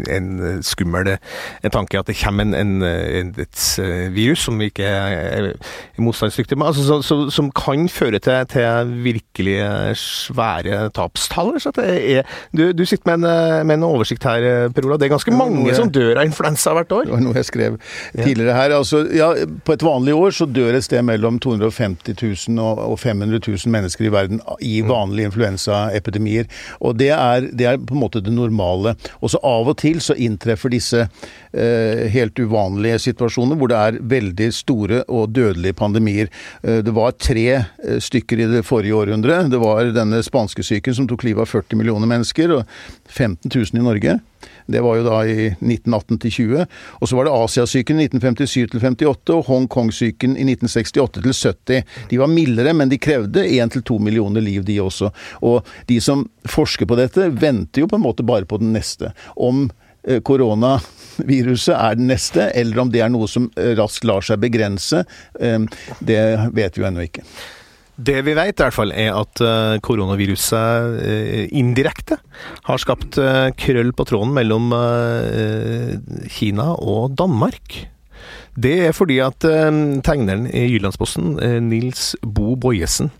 en 0.09 0.61
skummel 0.65 1.11
en 1.13 1.73
tanke, 1.73 1.99
at 1.99 2.09
det 2.09 2.17
kommer 2.17 2.49
en, 2.57 2.81
en, 2.81 3.29
et 3.39 3.65
virus 4.15 4.47
som 4.47 4.57
vi 4.57 4.71
ikke 4.71 4.87
er 4.87 5.51
motstandsdyktige 6.01 6.57
med, 6.57 6.71
altså, 6.71 6.85
så, 6.87 6.97
så, 7.05 7.17
som 7.33 7.51
kan 7.53 7.85
føre 7.91 8.19
til, 8.23 8.47
til 8.49 8.95
virkelig 9.05 9.59
svære 10.01 10.89
tapstall. 10.97 11.53
Så 11.61 11.73
er, 11.77 12.25
du, 12.49 12.71
du, 12.73 12.83
sitter 12.85 13.13
med 13.13 13.21
en, 13.29 13.67
med 13.67 13.77
en, 13.77 13.87
oversikt 13.91 14.25
her, 14.25 14.71
Per 14.73 14.87
Ola. 14.87 14.97
Det 14.97 15.07
er 15.07 15.13
ganske 15.13 15.35
mange 15.35 15.67
jeg, 15.67 15.77
som 15.77 15.93
dør 15.93 16.17
av 16.17 16.25
influensa 16.27 16.73
hvert 16.77 16.97
år? 16.97 17.05
Det 17.07 17.15
var 17.15 17.23
noe 17.27 17.37
jeg 17.37 17.49
skrev 17.51 17.77
tidligere 18.17 18.57
her. 18.57 18.75
Altså, 18.79 19.03
ja, 19.15 19.31
på 19.65 19.77
et 19.77 19.85
vanlig 19.85 20.17
år 20.17 20.33
så 20.35 20.49
dør 20.49 20.79
et 20.79 20.87
sted 20.87 21.05
mellom 21.05 21.37
250 21.43 22.17
000 22.49 22.61
og 22.61 22.97
500 22.99 23.37
000 23.45 23.73
mennesker 23.77 24.09
i 24.09 24.13
verden 24.13 24.41
i 24.61 24.81
vanlige 24.85 25.31
influensaepidemier. 25.31 26.47
Og 26.79 26.97
det 26.99 27.11
er, 27.15 27.47
det 27.51 27.67
er, 27.67 27.79
på 27.79 27.95
en 27.95 28.03
måte 28.03 28.23
det 28.23 28.33
normale. 28.33 28.95
Og 29.19 29.33
så 29.33 29.41
av 29.45 29.71
og 29.71 29.77
til 29.81 30.01
så 30.03 30.15
inntreffer 30.17 30.73
disse 30.73 31.03
eh, 31.05 32.07
helt 32.13 32.39
uvanlige 32.39 33.01
situasjoner 33.07 33.59
hvor 33.59 33.71
det 33.71 33.79
er 33.79 33.99
veldig 34.15 34.49
store 34.55 35.03
og 35.07 35.33
dødelige 35.35 35.77
pandemier. 35.77 36.31
Eh, 36.63 36.81
det 36.85 36.95
var 36.95 37.17
tre 37.19 37.47
eh, 37.59 37.99
stykker 38.01 38.41
i 38.41 38.49
det 38.55 38.65
forrige 38.67 38.97
århundret. 38.97 39.51
Det 39.51 39.61
var 39.61 39.93
denne 39.95 40.23
spanskesyken 40.25 40.97
som 40.97 41.09
tok 41.09 41.25
livet 41.27 41.45
av 41.45 41.51
40 41.51 41.79
millioner 41.79 42.09
mennesker, 42.09 42.57
og 42.59 42.65
15 43.09 43.49
000 43.49 43.81
i 43.81 43.85
Norge. 43.85 44.19
Det 44.65 44.81
var 44.83 44.99
jo 44.99 45.05
da 45.05 45.19
i 45.25 45.47
1918 45.53 46.19
til 46.23 46.31
20. 46.31 46.65
Og 46.99 47.09
så 47.09 47.17
var 47.17 47.27
det 47.27 47.35
Asiasyken 47.35 48.01
i 48.01 48.07
1957 48.09 48.71
til 48.71 48.83
58 48.83 49.35
og 49.35 49.45
Hongkong-syken 49.49 50.35
i 50.37 50.47
1968 50.47 51.11
til 51.17 51.27
70. 51.27 51.83
De 52.09 52.19
var 52.21 52.31
mildere, 52.31 52.73
men 52.77 52.91
de 52.91 52.99
krevde 53.01 53.45
1-2 53.45 53.99
millioner 54.03 54.43
liv, 54.43 54.65
de 54.67 54.79
også. 54.81 55.11
Og 55.41 55.67
de 55.89 55.99
som 56.01 56.25
forsker 56.49 56.89
på 56.89 56.97
dette, 56.99 57.29
venter 57.41 57.83
jo 57.83 57.91
på 57.91 57.99
en 57.99 58.05
måte 58.05 58.25
bare 58.27 58.49
på 58.49 58.59
den 58.61 58.73
neste. 58.75 59.13
Om 59.35 59.67
eh, 60.03 60.21
koronaviruset 60.25 61.75
er 61.77 61.97
den 61.99 62.11
neste, 62.11 62.51
eller 62.57 62.85
om 62.85 62.93
det 62.93 63.03
er 63.05 63.13
noe 63.13 63.29
som 63.31 63.49
eh, 63.55 63.73
raskt 63.79 64.07
lar 64.07 64.25
seg 64.25 64.41
begrense, 64.43 65.05
eh, 65.39 65.59
det 65.99 66.21
vet 66.55 66.77
vi 66.77 66.83
jo 66.83 66.91
ennå 66.91 67.09
ikke. 67.09 67.25
Det 68.01 68.21
vi 68.25 68.33
vet, 68.33 68.55
i 68.55 68.63
hvert 68.63 68.75
fall, 68.75 68.93
er 68.97 69.13
at 69.13 69.41
eh, 69.45 69.77
koronaviruset 69.83 70.97
eh, 71.05 71.43
indirekte 71.59 72.17
har 72.65 72.81
skapt 72.81 73.19
eh, 73.21 73.51
krøll 73.59 73.91
på 73.93 74.05
tråden 74.09 74.33
mellom 74.33 74.71
Kina 76.31 76.71
og 76.79 77.17
Danmark. 77.19 77.90
Det 78.59 78.73
er 78.87 78.91
fordi 78.91 79.17
at 79.23 79.45
uh, 79.47 79.69
tegneren 80.03 80.47
i 80.51 80.65
Jyllandsposten, 80.73 81.37
uh, 81.39 81.59
Nils 81.63 82.15
Bo 82.19 82.57
Bojesen, 82.59 83.11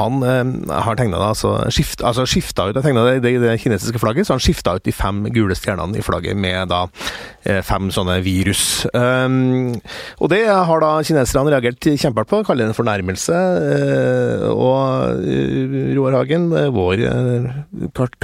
han 0.00 0.18
uh, 0.26 0.72
har 0.82 0.98
tegna 0.98 1.20
altså, 1.22 1.54
skift, 1.70 2.02
altså 2.02 2.26
skifta 2.26 2.66
ut 2.68 2.74
det, 2.74 3.22
det, 3.22 3.36
det, 3.42 3.54
kinesiske 3.62 4.02
flagget, 4.02 4.26
så 4.26 4.34
han 4.34 4.42
skifta 4.42 4.74
ut 4.74 4.84
de 4.84 4.92
fem 4.92 5.22
gule 5.34 5.54
stjernene 5.54 5.98
i 5.98 6.02
flagget 6.02 6.36
med 6.36 6.72
da 6.72 6.86
fem 7.62 7.90
sånne 7.92 8.16
virus. 8.24 8.86
Um, 8.96 9.74
og 10.16 10.30
det 10.32 10.42
har 10.48 10.80
da 10.80 10.92
kineserne 11.04 11.52
reagert 11.52 11.84
kjempehardt 11.84 12.30
på, 12.30 12.40
kaller 12.46 12.64
det 12.64 12.72
en 12.72 12.78
fornærmelse. 12.78 13.40
og 14.48 15.20
Roar 15.98 16.16
Hagen, 16.16 16.48
vår 16.72 17.04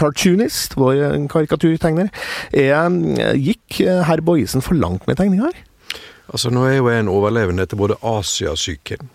cartoonist, 0.01 0.79
vår 0.81 1.29
karikaturtegner, 1.31 2.09
er, 2.51 3.37
gikk 3.37 3.83
herr 4.09 4.25
Bojesen 4.25 4.65
for 4.65 4.75
langt 4.81 5.07
med 5.07 5.21
tegninga 5.21 5.51
her? 5.51 5.67
Altså, 6.31 6.51
nå 6.55 6.63
er 6.69 6.79
jo 6.79 6.91
jeg 6.91 7.03
en 7.03 7.11
overlevende 7.11 7.67
etter 7.67 7.79
både 7.79 7.99
Asiasyken 8.07 9.11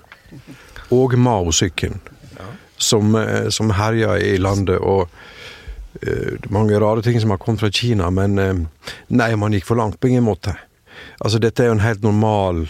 og 0.94 1.16
Mao-syken, 1.18 2.02
ja. 2.36 2.50
som, 2.78 3.16
eh, 3.16 3.48
som 3.50 3.72
herja 3.78 4.18
i 4.20 4.36
landet. 4.38 4.80
og 4.80 5.08
uh, 6.04 6.52
mange 6.52 6.76
rare 6.80 7.02
ting 7.02 7.22
som 7.22 7.32
har 7.32 7.40
kommet 7.40 7.64
fra 7.64 7.72
Kina, 7.72 8.10
men 8.12 8.40
uh, 8.40 8.92
nei, 9.08 9.30
man 9.40 9.56
gikk 9.56 9.68
for 9.70 9.80
langt 9.80 10.00
på 10.00 10.12
ingen 10.12 10.28
måte. 10.28 10.58
Altså, 11.24 11.40
dette 11.40 11.64
er 11.64 11.72
jo 11.72 11.78
en 11.78 11.86
helt 11.86 12.04
normal 12.04 12.66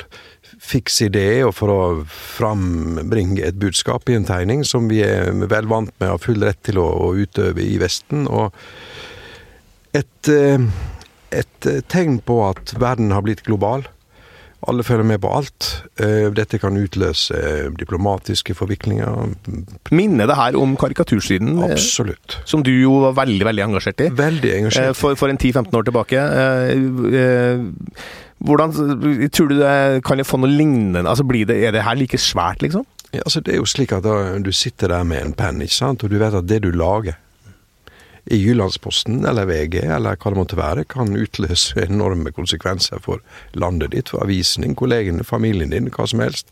fiks 0.61 1.01
idé, 1.01 1.41
og 1.45 1.55
for 1.57 1.73
å 1.73 1.81
frambringe 2.05 3.41
et 3.43 3.57
budskap 3.61 4.09
i 4.09 4.15
en 4.17 4.27
tegning 4.29 4.61
som 4.65 4.87
vi 4.89 5.01
er 5.05 5.33
vel 5.49 5.67
vant 5.69 5.91
med 5.97 6.07
og 6.07 6.15
har 6.15 6.23
full 6.23 6.45
rett 6.45 6.61
til 6.65 6.79
å, 6.81 6.85
å 6.85 7.09
utøve 7.17 7.65
i 7.65 7.79
Vesten. 7.81 8.29
Og 8.29 8.53
et, 9.97 10.29
et 11.33 11.69
tegn 11.91 12.21
på 12.25 12.39
at 12.47 12.73
verden 12.81 13.13
har 13.13 13.25
blitt 13.25 13.45
global 13.45 13.85
alle 14.69 14.83
følger 14.85 15.05
med 15.07 15.21
på 15.23 15.31
alt. 15.35 15.67
Eh, 16.01 16.27
dette 16.35 16.59
kan 16.61 16.77
utløse 16.79 17.35
eh, 17.37 17.67
diplomatiske 17.79 18.55
forviklinger. 18.57 19.33
Minner 19.95 20.29
det 20.29 20.37
her 20.39 20.57
om 20.59 20.75
karikatursiden? 20.79 21.57
Eh, 21.59 21.73
Absolutt. 21.75 22.39
Som 22.45 22.63
du 22.65 22.71
jo 22.73 22.99
var 23.05 23.17
veldig 23.23 23.45
veldig 23.47 23.65
engasjert 23.67 24.05
i? 24.07 24.09
Veldig 24.15 24.53
engasjert. 24.59 24.97
For, 24.99 25.17
for 25.19 25.31
en 25.31 25.39
10-15 25.41 25.75
år 25.79 25.87
tilbake. 25.89 26.25
Hvordan 28.45 28.75
tror 29.33 29.51
du 29.51 29.57
det 29.59 29.75
kan 30.05 30.25
få 30.27 30.41
noe 30.41 30.51
lignende? 30.51 31.05
Altså, 31.05 31.23
det, 31.23 31.61
Er 31.63 31.71
det 31.75 31.85
her 31.85 31.95
like 31.95 32.17
svært, 32.17 32.61
liksom? 32.65 32.85
Ja, 33.13 33.21
altså 33.23 33.39
Det 33.39 33.53
er 33.53 33.61
jo 33.61 33.69
slik 33.69 33.93
at 33.95 34.03
da, 34.03 34.37
du 34.43 34.51
sitter 34.51 34.91
der 34.91 35.03
med 35.03 35.21
en 35.23 35.33
penn, 35.33 35.61
ikke 35.61 35.73
sant? 35.73 36.03
og 36.03 36.11
du 36.11 36.17
vet 36.19 36.33
at 36.35 36.47
det 36.49 36.63
du 36.65 36.71
lager 36.71 37.15
i 38.25 38.39
Jyllandsposten 38.41 39.25
eller 39.25 39.45
VG 39.45 39.83
eller 39.83 40.17
hva 40.17 40.31
det 40.31 40.39
måtte 40.39 40.57
være, 40.57 40.85
kan 40.89 41.13
utløse 41.13 41.85
enorme 41.85 42.33
konsekvenser 42.33 43.01
for 43.05 43.21
landet 43.53 43.93
ditt, 43.93 44.09
for 44.09 44.25
avisen 44.25 44.65
din, 44.65 44.75
kollegene, 44.77 45.25
familien 45.25 45.73
din, 45.75 45.91
hva 45.93 46.07
som 46.09 46.23
helst. 46.25 46.49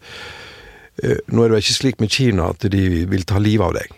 Eh, 1.01 1.17
nå 1.33 1.43
er 1.43 1.53
det 1.53 1.63
ikke 1.63 1.79
slik 1.79 2.01
med 2.03 2.13
Kina 2.13 2.51
at 2.53 2.65
de 2.69 2.83
vil 3.09 3.25
ta 3.25 3.41
livet 3.41 3.71
av 3.71 3.77
deg. 3.79 3.95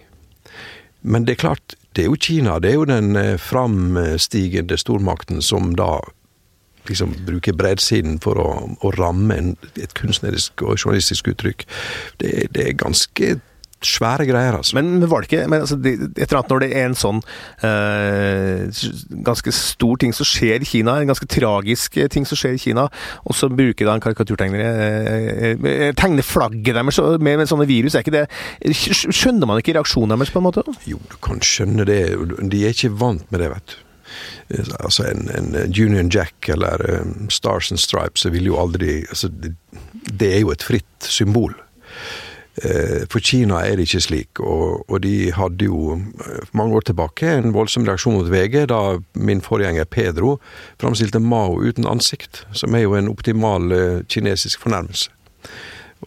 Men 1.05 1.25
det 1.27 1.36
er 1.36 1.44
klart, 1.44 1.75
det 1.94 2.05
er 2.05 2.12
jo 2.12 2.20
Kina, 2.20 2.60
det 2.60 2.72
er 2.72 2.79
jo 2.79 2.88
den 2.89 3.15
eh, 3.20 3.36
framstigende 3.41 4.79
stormakten 4.79 5.44
som 5.44 5.75
da 5.75 6.00
liksom 6.88 7.15
bruker 7.25 7.55
bredsiden 7.58 8.20
for 8.24 8.39
å, 8.39 8.50
å 8.86 8.91
ramme 8.96 9.36
en, 9.36 9.51
et 9.82 9.94
kunstnerisk 9.98 10.63
og 10.63 10.77
journalistisk 10.77 11.32
uttrykk. 11.34 11.65
Det, 12.22 12.32
det 12.55 12.70
er 12.70 12.79
ganske 12.79 13.36
svære 13.88 14.27
greier, 14.30 14.58
altså. 14.58 14.77
Men 14.77 15.06
var 15.10 15.24
det 15.24 15.30
ikke 15.30 15.48
men 15.51 15.63
altså, 15.65 15.77
det, 15.80 15.94
Et 16.15 16.25
eller 16.25 16.39
annet 16.39 16.54
når 16.54 16.63
det 16.63 16.70
er 16.72 16.89
en 16.89 16.98
sånn 17.00 17.22
eh, 17.68 18.84
ganske 19.27 19.54
stor 19.56 20.01
ting 20.01 20.15
som 20.15 20.27
skjer 20.27 20.65
i 20.65 20.70
Kina, 20.70 20.98
en 21.00 21.12
ganske 21.12 21.30
tragisk 21.32 21.98
eh, 22.01 22.10
ting 22.12 22.27
som 22.27 22.39
skjer 22.39 22.58
i 22.58 22.62
Kina, 22.62 22.88
og 23.24 23.38
så 23.38 23.50
bruker 23.51 23.88
da 23.88 23.96
en 23.96 24.04
karikaturtegner 24.04 24.65
eh, 24.65 25.56
eh, 25.56 25.88
tegne 25.98 26.25
flagget 26.25 26.75
deres 26.75 27.01
med, 27.20 27.32
med, 27.42 27.48
sånne 27.50 27.70
virus, 27.70 27.96
er 27.96 28.06
ikke 28.06 28.15
det 28.15 28.25
Skjønner 28.75 29.48
man 29.50 29.60
ikke 29.62 29.75
reaksjonen 29.75 30.15
deres, 30.15 30.34
på 30.34 30.42
en 30.42 30.48
måte? 30.48 30.63
Jo, 30.89 31.00
du 31.12 31.18
kan 31.24 31.42
skjønne 31.46 31.86
det. 31.88 32.00
De 32.51 32.63
er 32.65 32.75
ikke 32.75 32.94
vant 32.98 33.25
med 33.32 33.44
det, 33.44 33.51
vet 33.54 33.74
du. 33.74 33.82
Altså 34.80 35.08
en, 35.10 35.30
en 35.34 35.56
Union 35.74 36.10
Jack 36.13 36.50
eller 36.54 37.01
um, 37.01 37.30
Stars 37.30 37.72
and 37.72 37.82
Stripes 37.82 38.27
vil 38.32 38.46
jo 38.46 38.60
aldri 38.62 39.00
altså, 39.10 39.27
det, 39.27 39.56
det 40.06 40.36
er 40.36 40.44
jo 40.44 40.51
et 40.54 40.63
fritt 40.63 41.10
symbol. 41.10 41.56
Eh, 42.64 43.04
for 43.12 43.20
Kina 43.20 43.60
er 43.68 43.76
det 43.76 43.90
ikke 43.90 44.04
slik, 44.06 44.40
og, 44.40 44.86
og, 44.88 45.02
de 45.04 45.32
hadde 45.36 45.68
jo 45.68 45.98
eh, 45.98 46.46
mange 46.56 46.78
år 46.78 46.86
tilbake 46.88 47.28
en 47.28 47.52
voldsom 47.56 47.84
reaksjon 47.84 48.16
mot 48.16 48.30
VG 48.32 48.62
da 48.72 48.80
min 49.20 49.42
forgjenger 49.44 49.88
Pedro 49.92 50.38
framstilte 50.80 51.20
Mao 51.20 51.58
uten 51.60 51.88
ansikt, 51.90 52.46
som 52.56 52.76
er 52.76 52.86
jo 52.86 52.96
en 52.96 53.12
optimal 53.12 53.76
eh, 53.76 54.06
kinesisk 54.08 54.64
fornærmelse. 54.64 55.12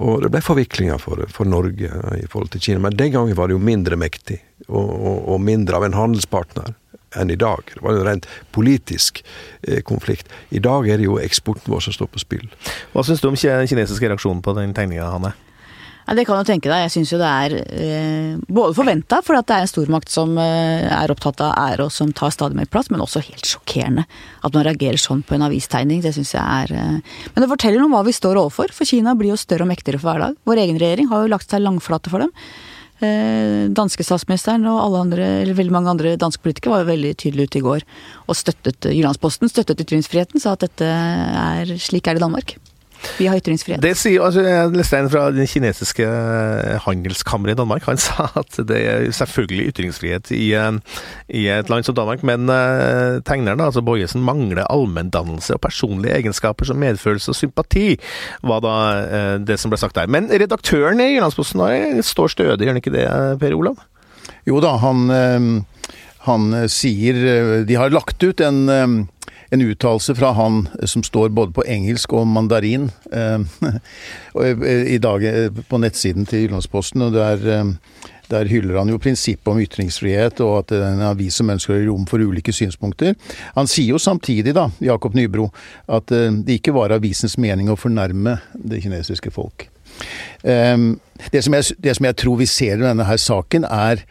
Og 0.01 0.23
det 0.23 0.31
ble 0.33 0.41
forviklinger 0.45 1.01
for, 1.03 1.21
for, 1.33 1.49
Norge 1.49 1.91
i 2.17 2.27
forhold 2.31 2.53
til 2.55 2.63
Kina, 2.65 2.81
men 2.81 2.97
den 2.97 3.13
gangen 3.13 3.37
var 3.37 3.51
det 3.51 3.57
jo 3.57 3.65
mindre 3.69 3.99
mektig, 4.01 4.39
og, 4.69 4.89
og, 4.89 5.19
og 5.35 5.43
mindre 5.43 5.77
av 5.77 5.85
en 5.85 5.97
handelspartner 5.99 6.73
enn 7.17 7.33
i 7.33 7.37
dag. 7.41 7.61
Det 7.75 7.83
var 7.85 7.97
en 7.97 8.07
rent 8.07 8.29
politisk 8.57 9.21
eh, 9.67 9.83
konflikt. 9.85 10.33
I 10.49 10.63
dag 10.65 10.89
er 10.89 11.01
det 11.01 11.09
jo 11.09 11.21
eksporten 11.21 11.73
vår 11.73 11.85
som 11.85 11.97
står 11.97 12.09
på 12.15 12.25
spill. 12.25 12.49
Hva 12.95 13.05
syns 13.05 13.21
du 13.21 13.29
om 13.29 13.37
kinesiske 13.37 14.09
reaksjonen 14.09 14.41
på 14.45 14.57
den 14.57 14.73
tegninga, 14.77 15.11
Hanne? 15.13 15.35
Ja, 16.09 16.15
Det 16.15 16.25
kan 16.25 16.39
du 16.41 16.49
tenke 16.49 16.71
deg. 16.71 16.87
Jeg 16.87 16.93
syns 16.95 17.11
jo 17.13 17.19
det 17.21 17.29
er 17.29 17.55
eh, 17.69 18.37
både 18.49 18.73
forventa, 18.79 19.19
for 19.21 19.37
det 19.37 19.53
er 19.53 19.67
en 19.67 19.69
stormakt 19.69 20.09
som 20.09 20.39
eh, 20.41 20.87
er 20.89 21.13
opptatt 21.13 21.43
av 21.45 21.53
ære 21.53 21.85
og 21.85 21.93
som 21.93 22.15
tar 22.17 22.33
stadig 22.33 22.57
mer 22.57 22.71
plass, 22.73 22.89
men 22.89 23.03
også 23.05 23.21
helt 23.27 23.45
sjokkerende 23.45 24.07
at 24.09 24.57
man 24.57 24.65
reagerer 24.65 24.97
sånn 24.97 25.21
på 25.21 25.37
en 25.37 25.45
avistegning. 25.45 26.01
Det 26.01 26.15
syns 26.17 26.33
jeg 26.33 26.41
er 26.41 26.73
eh, 26.73 27.21
Men 27.35 27.45
det 27.45 27.51
forteller 27.53 27.83
noe 27.83 27.91
om 27.91 27.99
hva 27.99 28.07
vi 28.09 28.17
står 28.17 28.41
overfor, 28.41 28.73
for 28.73 28.89
Kina 28.89 29.13
blir 29.19 29.35
jo 29.35 29.37
større 29.41 29.67
og 29.67 29.73
mektigere 29.75 30.01
for 30.01 30.15
hver 30.15 30.25
dag. 30.25 30.41
Vår 30.49 30.63
egen 30.65 30.81
regjering 30.81 31.13
har 31.13 31.27
jo 31.27 31.33
lagt 31.35 31.53
seg 31.53 31.61
langflate 31.67 32.15
for 32.15 32.25
dem. 32.25 32.33
Eh, 33.05 33.69
danske 33.77 34.09
statsministeren 34.09 34.65
og 34.67 34.81
alle 34.87 35.05
andre, 35.05 35.29
eller 35.43 35.61
veldig 35.61 35.77
mange 35.77 35.93
andre 35.93 36.15
danske 36.17 36.41
politikere 36.43 36.73
var 36.73 36.87
jo 36.87 36.93
veldig 36.95 37.13
tydelige 37.21 37.53
ute 37.53 37.61
i 37.61 37.67
går 37.69 37.85
og 38.25 38.41
støttet 38.41 38.89
Jyllandsposten, 38.95 39.53
støttet 39.53 39.85
ytringsfriheten, 39.85 40.41
sa 40.41 40.57
at 40.57 40.65
dette 40.65 40.89
er 40.89 41.77
slik 41.77 42.09
er 42.09 42.17
det 42.17 42.25
i 42.25 42.27
Danmark. 42.27 42.57
Vi 43.19 43.27
har 43.29 43.39
ytringsfrihet. 43.39 43.83
Det 43.83 43.95
sier, 43.99 44.23
altså, 44.25 44.43
Jeg 44.43 44.73
leste 44.75 44.99
en 44.99 45.11
fra 45.11 45.29
det 45.35 45.47
kinesiske 45.51 46.07
handelskammeret 46.85 47.55
i 47.55 47.59
Danmark. 47.61 47.87
Han 47.89 48.01
sa 48.07 48.29
at 48.39 48.59
det 48.69 48.79
er 48.79 49.07
selvfølgelig 49.15 49.73
ytringsfrihet 49.73 50.33
i, 50.35 50.51
eh, 50.59 50.99
i 51.29 51.47
et 51.53 51.71
land 51.71 51.87
som 51.87 51.97
Danmark, 51.97 52.25
men 52.27 52.51
uh, 52.51 53.19
tegneren, 53.27 53.63
altså 53.63 53.83
Bojesen, 53.85 54.25
mangler 54.27 54.67
allmenndannelse 54.67 55.57
og 55.57 55.63
personlige 55.65 56.17
egenskaper 56.19 56.69
som 56.69 56.81
medfølelse 56.83 57.33
og 57.33 57.39
sympati, 57.39 57.89
var 58.43 58.65
da 58.65 58.77
uh, 58.99 59.35
det 59.43 59.59
som 59.61 59.73
ble 59.73 59.81
sagt 59.81 59.99
der. 59.99 60.11
Men 60.11 60.31
redaktøren 60.31 61.01
i 61.03 61.13
Jyllandsposten 61.15 62.03
står 62.05 62.35
stødig, 62.35 62.67
gjør 62.67 62.75
han 62.75 62.83
ikke 62.83 62.95
det, 62.95 63.07
Per 63.41 63.57
Olav? 63.57 63.79
Jo 64.49 64.61
da, 64.65 64.75
han, 64.81 65.65
han 66.25 66.45
sier 66.73 67.17
De 67.69 67.77
har 67.77 67.93
lagt 67.93 68.23
ut 68.25 68.41
en 68.45 69.07
en 69.51 69.63
uttalelse 69.63 70.15
fra 70.15 70.33
han 70.37 70.69
som 70.85 71.03
står 71.03 71.33
både 71.33 71.55
på 71.57 71.65
engelsk 71.65 72.13
og 72.17 72.27
mandarin 72.29 72.91
eh, 73.13 73.41
i 74.95 74.99
dag 75.01 75.25
eh, 75.25 75.49
på 75.69 75.81
nettsiden 75.81 76.29
til 76.29 76.47
Jyllandsposten. 76.47 77.03
og 77.07 77.17
der, 77.17 77.47
eh, 77.55 78.11
der 78.29 78.51
hyller 78.51 78.79
han 78.79 78.93
jo 78.93 79.01
prinsippet 79.01 79.49
om 79.49 79.61
ytringsfrihet, 79.63 80.43
og 80.45 80.59
at 80.59 80.75
det 80.75 80.83
er 80.83 80.99
en 80.99 81.07
avis 81.09 81.41
som 81.41 81.49
ønsker 81.49 81.87
rom 81.87 82.05
for 82.11 82.21
ulike 82.21 82.53
synspunkter. 82.53 83.17
Han 83.57 83.71
sier 83.71 83.95
jo 83.95 84.03
samtidig, 84.03 84.53
da, 84.55 84.69
Jakob 84.85 85.17
Nybro, 85.17 85.49
at 85.89 86.13
det 86.13 86.59
ikke 86.59 86.77
var 86.77 86.93
avisens 86.93 87.39
mening 87.41 87.73
å 87.73 87.79
fornærme 87.81 88.37
det 88.53 88.83
kinesiske 88.85 89.33
folk. 89.33 89.71
Det 90.45 91.41
som 91.41 91.57
jeg, 91.57 91.79
det 91.81 91.97
som 91.97 92.05
jeg 92.05 92.19
tror 92.21 92.37
vi 92.43 92.47
ser 92.53 92.77
i 92.77 92.85
denne 92.85 93.09
her 93.09 93.17
saken, 93.17 93.65
er 93.65 94.05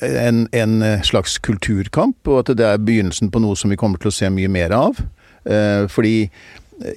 en, 0.00 0.48
en, 0.52 0.82
eh, 0.82 1.02
slags 1.06 1.38
kulturkamp, 1.38 2.16
og 2.28 2.42
at 2.42 2.56
det 2.58 2.66
er 2.66 2.80
begynnelsen 2.82 3.32
på 3.32 3.42
noe 3.42 3.58
som 3.58 3.70
vi 3.72 3.78
kommer 3.80 4.00
til 4.02 4.12
å 4.12 4.16
se 4.16 4.30
mye 4.32 4.50
mer 4.52 4.74
av. 4.74 5.00
Eh, 5.48 5.86
fordi 5.90 6.30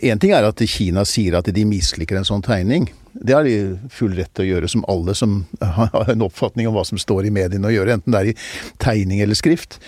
én 0.05 0.19
ting 0.21 0.33
er 0.35 0.45
at 0.45 0.61
Kina 0.69 1.05
sier 1.07 1.37
at 1.39 1.49
de 1.49 1.65
misliker 1.65 2.17
en 2.17 2.27
sånn 2.27 2.43
tegning. 2.45 2.89
Det 3.13 3.35
har 3.35 3.45
de 3.47 3.77
full 3.91 4.13
rett 4.17 4.31
til 4.37 4.45
å 4.45 4.49
gjøre, 4.53 4.69
som 4.71 4.85
alle 4.91 5.15
som 5.17 5.41
har 5.77 6.11
en 6.11 6.25
oppfatning 6.27 6.69
om 6.69 6.77
hva 6.77 6.85
som 6.87 6.99
står 7.01 7.27
i 7.27 7.33
mediene 7.33 7.69
å 7.69 7.73
gjøre, 7.73 7.97
enten 7.99 8.13
det 8.13 8.21
er 8.21 8.31
i 8.31 8.37
tegning 8.81 9.23
eller 9.23 9.37
skrift. 9.37 9.79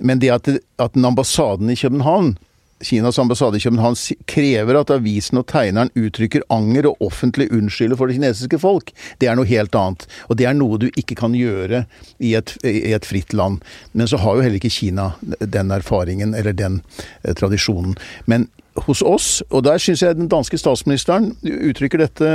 Men 0.00 0.22
det 0.22 0.32
at, 0.34 0.48
at 0.82 0.96
den 0.96 1.06
ambassaden 1.08 1.70
i 1.72 1.78
København 1.78 2.34
Kinas 2.82 3.18
ambassade 3.18 3.56
i 3.56 3.60
København 3.64 3.96
krever 4.26 4.78
at 4.80 4.90
avisen 4.94 5.40
og 5.40 5.46
tegneren 5.50 5.92
uttrykker 5.98 6.44
anger 6.52 6.88
og 6.90 7.06
offentlig 7.08 7.48
unnskylder 7.54 7.98
for 7.98 8.10
det 8.10 8.18
kinesiske 8.18 8.58
folk. 8.62 8.92
Det 9.22 9.30
er 9.30 9.38
noe 9.38 9.48
helt 9.48 9.74
annet. 9.78 10.06
Og 10.28 10.38
det 10.40 10.48
er 10.48 10.56
noe 10.58 10.80
du 10.82 10.88
ikke 10.90 11.16
kan 11.18 11.36
gjøre 11.36 11.84
i 12.18 12.34
et, 12.38 12.56
i 12.66 12.94
et 12.96 13.06
fritt 13.06 13.34
land. 13.36 13.62
Men 13.92 14.10
så 14.10 14.20
har 14.22 14.36
jo 14.36 14.44
heller 14.46 14.58
ikke 14.60 14.72
Kina 14.72 15.12
den 15.22 15.72
erfaringen 15.74 16.34
eller 16.34 16.56
den 16.56 16.82
eh, 17.22 17.34
tradisjonen. 17.38 17.96
Men 18.26 18.48
hos 18.86 19.02
oss, 19.04 19.42
og 19.52 19.66
der 19.66 19.80
syns 19.82 20.02
jeg 20.02 20.16
den 20.16 20.30
danske 20.32 20.56
statsministeren 20.56 21.32
uttrykker 21.44 22.00
dette 22.00 22.28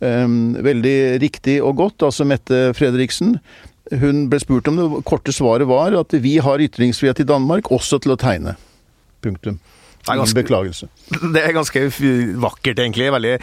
eh, 0.00 0.36
veldig 0.66 0.98
riktig 1.22 1.58
og 1.62 1.80
godt, 1.82 2.06
altså 2.06 2.26
Mette 2.28 2.70
Fredriksen. 2.78 3.36
Hun 4.00 4.26
ble 4.30 4.40
spurt 4.42 4.66
om 4.70 4.78
det 4.78 5.02
korte 5.06 5.34
svaret 5.34 5.68
var 5.70 5.94
at 5.94 6.14
vi 6.22 6.38
har 6.42 6.62
ytringsfrihet 6.62 7.22
i 7.22 7.28
Danmark, 7.28 7.70
også 7.70 8.00
til 8.02 8.16
å 8.16 8.20
tegne. 8.20 8.56
Punktum. 9.26 9.58
Ganske, 10.06 10.38
Beklagelse. 10.38 10.88
Det 11.34 11.42
er 11.42 11.52
ganske 11.52 11.82
vakkert, 12.38 12.78
egentlig. 12.78 13.10
Veldig. 13.12 13.34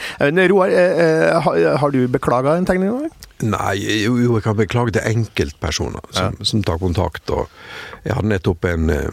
Roar, 0.52 0.72
eh, 0.72 1.36
eh, 1.36 1.78
har 1.80 1.92
du 1.92 2.08
beklaga 2.08 2.56
en 2.58 2.66
tegning? 2.66 3.10
Nei, 3.44 3.76
jo, 4.04 4.16
jeg 4.22 4.44
kan 4.46 4.56
beklage 4.58 4.96
til 4.96 5.08
enkeltpersoner 5.10 6.06
som, 6.12 6.38
ja. 6.40 6.48
som 6.48 6.64
tar 6.64 6.80
kontakt. 6.80 7.30
og 7.30 7.50
Jeg 8.06 8.16
hadde 8.16 8.32
nettopp 8.32 8.66
en, 8.70 8.90
eh, 8.90 9.10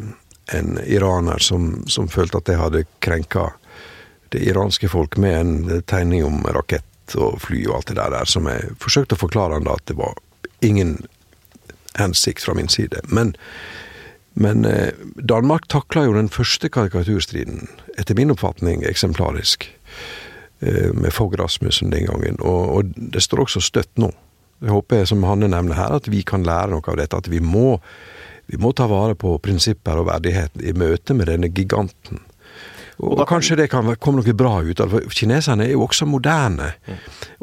en 0.55 0.79
iraner 0.87 1.43
som, 1.43 1.83
som, 1.91 2.09
følte 2.09 2.39
at 2.39 2.53
jeg 2.53 2.61
hadde 2.61 2.85
krenka 3.03 3.50
det 4.31 4.45
iranske 4.47 4.89
folk 4.89 5.19
med 5.19 5.41
en 5.41 5.83
tegning 5.91 6.23
om 6.25 6.45
rakett 6.55 7.17
og 7.19 7.41
fly 7.43 7.65
og 7.67 7.81
alt 7.81 7.91
det 7.91 7.99
der, 7.99 8.29
som 8.31 8.47
jeg 8.47 8.77
forsøkte 8.79 9.19
å 9.19 9.25
forklare 9.25 9.59
han 9.59 9.67
da 9.67 9.75
at 9.75 9.89
det 9.91 9.99
var 9.99 10.15
ingen 10.62 11.00
hensikt 11.99 12.45
fra 12.47 12.55
min 12.55 12.71
side. 12.71 13.03
Men 13.11 13.35
men 14.35 14.65
eh, 14.65 14.93
Danmark 15.17 15.69
takla 15.69 16.05
jo 16.07 16.14
den 16.14 16.31
første 16.33 16.71
karikaturstriden, 16.73 17.69
etter 17.99 18.16
min 18.19 18.31
oppfatning 18.31 18.85
eksemplarisk, 18.88 19.66
eh, 20.61 20.90
med 20.95 21.12
Fogh 21.14 21.37
Rasmussen 21.40 21.90
den 21.90 22.07
gangen. 22.07 22.38
Og, 22.40 22.93
det 22.95 23.25
står 23.27 23.47
også 23.47 23.64
støtt 23.64 23.93
nå. 23.99 24.12
Jeg 24.61 24.75
håper, 24.77 25.05
som 25.09 25.25
Hanne 25.25 25.49
nevner 25.49 25.79
her, 25.79 25.97
at 25.97 26.09
vi 26.12 26.23
kan 26.27 26.45
lære 26.45 26.75
noe 26.75 26.85
av 26.93 26.99
dette. 27.01 27.16
At 27.16 27.31
vi 27.33 27.40
må, 27.40 27.79
vi 28.47 28.61
må 28.61 28.75
ta 28.77 28.87
vare 28.90 29.16
på 29.16 29.38
prinsipper 29.43 30.03
og 30.03 30.11
verdighet 30.11 30.61
i 30.61 30.77
møte 30.77 31.16
med 31.16 31.31
denne 31.33 31.49
giganten. 31.49 32.21
Og, 33.01 33.15
og 33.17 33.27
kanskje 33.29 33.57
det 33.63 33.71
kan 33.73 33.89
komme 34.01 34.21
noe 34.21 34.37
bra 34.37 34.59
ut 34.61 34.81
av 34.83 34.93
det. 34.93 35.05
For 35.09 35.19
kineserne 35.23 35.67
er 35.67 35.75
jo 35.75 35.87
også 35.87 36.09
moderne. 36.09 36.73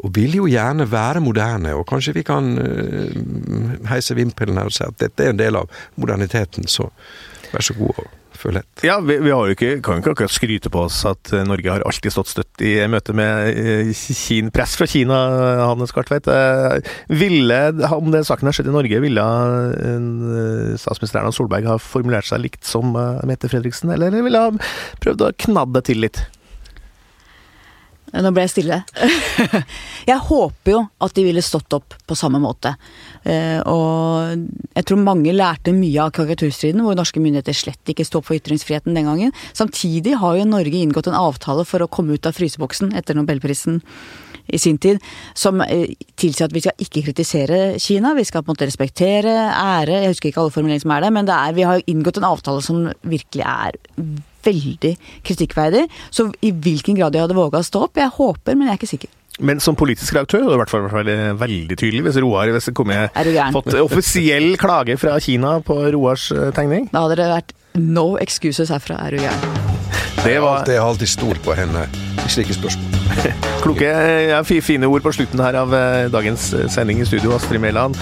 Og 0.04 0.12
vil 0.14 0.38
jo 0.38 0.46
gjerne 0.50 0.86
være 0.90 1.22
moderne. 1.24 1.74
Og 1.78 1.86
kanskje 1.88 2.14
vi 2.20 2.26
kan 2.26 2.52
uh, 2.58 3.88
heise 3.90 4.16
vimpelen 4.18 4.60
her 4.60 4.70
og 4.70 4.76
si 4.76 4.86
at 4.86 5.00
dette 5.02 5.26
er 5.26 5.34
en 5.34 5.40
del 5.40 5.58
av 5.58 5.82
moderniteten. 5.98 6.68
Så 6.70 6.90
vær 7.52 7.64
så 7.64 7.76
god 7.78 8.00
og 8.02 8.14
føl 8.38 8.54
lett. 8.58 8.84
Ja, 8.86 8.98
vi, 9.02 9.16
vi 9.24 9.32
ikke, 9.54 9.70
kan 9.82 9.98
jo 9.98 10.02
ikke 10.02 10.14
akkurat 10.14 10.34
skryte 10.34 10.70
på 10.72 10.84
oss 10.86 11.00
at 11.08 11.32
eh, 11.34 11.44
Norge 11.48 11.72
har 11.72 11.84
alltid 11.88 12.14
stått 12.14 12.30
støtt 12.30 12.64
i 12.64 12.76
møte 12.90 13.14
med 13.16 13.50
eh, 13.50 13.90
Kine, 13.96 14.52
press 14.54 14.76
fra 14.78 14.86
Kina, 14.90 15.18
Hannes 15.64 15.94
Kartveit. 15.94 16.30
Ville, 17.10 17.60
om 17.98 18.12
den 18.14 18.26
saken 18.28 18.50
har 18.50 18.56
skjedd 18.56 18.70
i 18.70 18.76
Norge, 18.76 19.02
ville 19.02 19.26
statsminister 20.78 21.22
Erna 21.22 21.34
Solberg 21.34 21.68
ha 21.68 21.78
formulert 21.82 22.28
seg 22.28 22.44
likt 22.44 22.68
som 22.68 22.94
Mette 23.28 23.50
Fredriksen, 23.50 23.90
eller 23.94 24.14
ville 24.14 24.46
ha 24.46 24.54
prøvd 25.02 25.26
å 25.26 25.34
knadde 25.46 25.86
til 25.88 26.06
litt? 26.06 26.26
Nå 28.08 28.30
ble 28.32 28.44
jeg 28.46 28.52
stille. 28.54 28.78
jeg 30.10 30.18
håper 30.28 30.72
jo 30.72 30.82
at 31.04 31.14
de 31.16 31.24
ville 31.26 31.44
stått 31.44 31.74
opp 31.76 31.96
på 32.08 32.16
samme 32.16 32.40
måte. 32.40 32.72
Eh, 33.28 33.58
og 33.68 34.46
jeg 34.72 34.86
tror 34.88 35.02
mange 35.02 35.34
lærte 35.34 35.74
mye 35.76 36.06
av 36.06 36.14
karikaturstriden, 36.16 36.84
hvor 36.84 36.96
norske 36.96 37.20
myndigheter 37.22 37.56
slett 37.56 37.92
ikke 37.92 38.06
sto 38.08 38.22
opp 38.22 38.30
for 38.30 38.38
ytringsfriheten 38.38 38.96
den 38.96 39.10
gangen. 39.10 39.34
Samtidig 39.52 40.16
har 40.22 40.38
jo 40.38 40.48
Norge 40.48 40.80
inngått 40.80 41.10
en 41.10 41.18
avtale 41.18 41.66
for 41.68 41.84
å 41.84 41.90
komme 41.92 42.16
ut 42.16 42.28
av 42.28 42.38
fryseboksen 42.38 42.94
etter 42.98 43.18
nobelprisen 43.18 43.82
i 44.48 44.58
sin 44.58 44.78
tid, 44.80 45.02
som 45.36 45.60
eh, 45.60 45.92
tilsier 46.16 46.48
at 46.48 46.56
vi 46.56 46.64
skal 46.64 46.80
ikke 46.80 47.04
kritisere 47.10 47.60
Kina. 47.82 48.14
Vi 48.16 48.24
skal 48.24 48.44
på 48.44 48.48
en 48.48 48.56
måte 48.56 48.68
respektere, 48.68 49.34
ære 49.52 50.02
Jeg 50.02 50.14
husker 50.14 50.30
ikke 50.30 50.46
alle 50.46 50.54
formuleringer 50.54 50.86
som 50.86 50.96
er 50.96 51.04
det, 51.04 51.12
men 51.18 51.28
det 51.28 51.36
er, 51.36 51.56
vi 51.58 51.68
har 51.68 51.84
inngått 51.84 52.22
en 52.22 52.30
avtale 52.30 52.64
som 52.64 52.88
virkelig 53.04 53.44
er 53.44 53.76
veldig 54.44 54.94
kritikkverdig. 55.26 55.86
Så 56.10 56.28
i 56.44 56.52
hvilken 56.52 56.98
grad 56.98 57.14
de 57.14 57.22
hadde 57.22 57.38
våga 57.38 57.62
å 57.62 57.66
stå 57.66 57.86
opp, 57.88 57.98
jeg 57.98 58.16
håper, 58.18 58.56
men 58.56 58.68
jeg 58.68 58.74
er 58.76 58.80
ikke 58.80 58.92
sikker. 58.94 59.14
Men 59.38 59.60
som 59.62 59.76
politisk 59.78 60.16
redaktør 60.16 60.42
hadde 60.42 60.50
det 60.50 60.56
i 60.56 60.62
hvert 60.64 60.72
fall 60.72 60.86
vært 60.88 61.38
veldig 61.38 61.76
tydelig 61.78 62.02
hvis 62.08 62.18
Roar 62.24 62.50
hvis 62.50 62.72
kom 62.74 62.90
kom 62.90 63.54
fått 63.54 63.76
offisiell 63.78 64.56
klage 64.58 64.98
fra 64.98 65.14
Kina 65.22 65.58
på 65.62 65.78
Roars 65.94 66.32
eh, 66.34 66.50
tegning. 66.56 66.88
Da 66.90 67.04
hadde 67.06 67.20
det 67.20 67.30
vært 67.30 67.54
no 67.78 68.16
excuses 68.18 68.72
herfra, 68.74 68.98
er 69.06 69.14
du 69.14 69.22
gæren. 69.22 69.68
Det 70.24 70.38
var... 70.42 70.66
Jeg 70.66 70.80
har 70.82 70.88
alltid 70.90 71.10
stolt 71.12 71.42
på 71.44 71.54
henne 71.54 71.86
i 72.24 72.30
slike 72.32 72.56
spørsmål. 72.56 72.96
Kloke, 73.64 73.86
ja, 74.32 74.42
fine 74.42 74.90
ord 74.90 75.06
på 75.06 75.12
slutten 75.14 75.40
her 75.42 75.56
av 75.60 75.74
eh, 75.74 76.08
dagens 76.12 76.50
eh, 76.58 76.66
sending 76.70 77.02
i 77.02 77.06
studio. 77.06 77.36
Astrid 77.36 77.62
Mæland, 77.62 77.94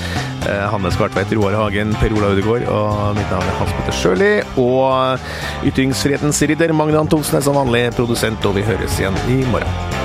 eh, 0.46 0.64
Hannes 0.72 0.96
Kvartveit, 0.98 1.34
Roar 1.36 1.56
Hagen, 1.58 1.94
Per 2.00 2.14
Ola 2.16 2.32
Ødegaard 2.34 2.68
og 2.72 3.18
mitt 3.18 3.30
navn 3.34 3.50
er 3.50 3.60
Hans 3.60 3.76
Petter 3.76 4.00
Sjøli. 4.00 4.32
Og 4.62 5.68
ytringsfrihetens 5.68 6.42
ridder 6.50 6.74
Magne 6.76 7.02
Antonsen 7.02 7.40
er 7.40 7.46
som 7.46 7.58
vanlig 7.58 7.88
produsent, 7.98 8.48
og 8.48 8.58
vi 8.58 8.66
høres 8.66 9.00
igjen 9.00 9.22
i 9.32 9.42
morgen. 9.52 9.95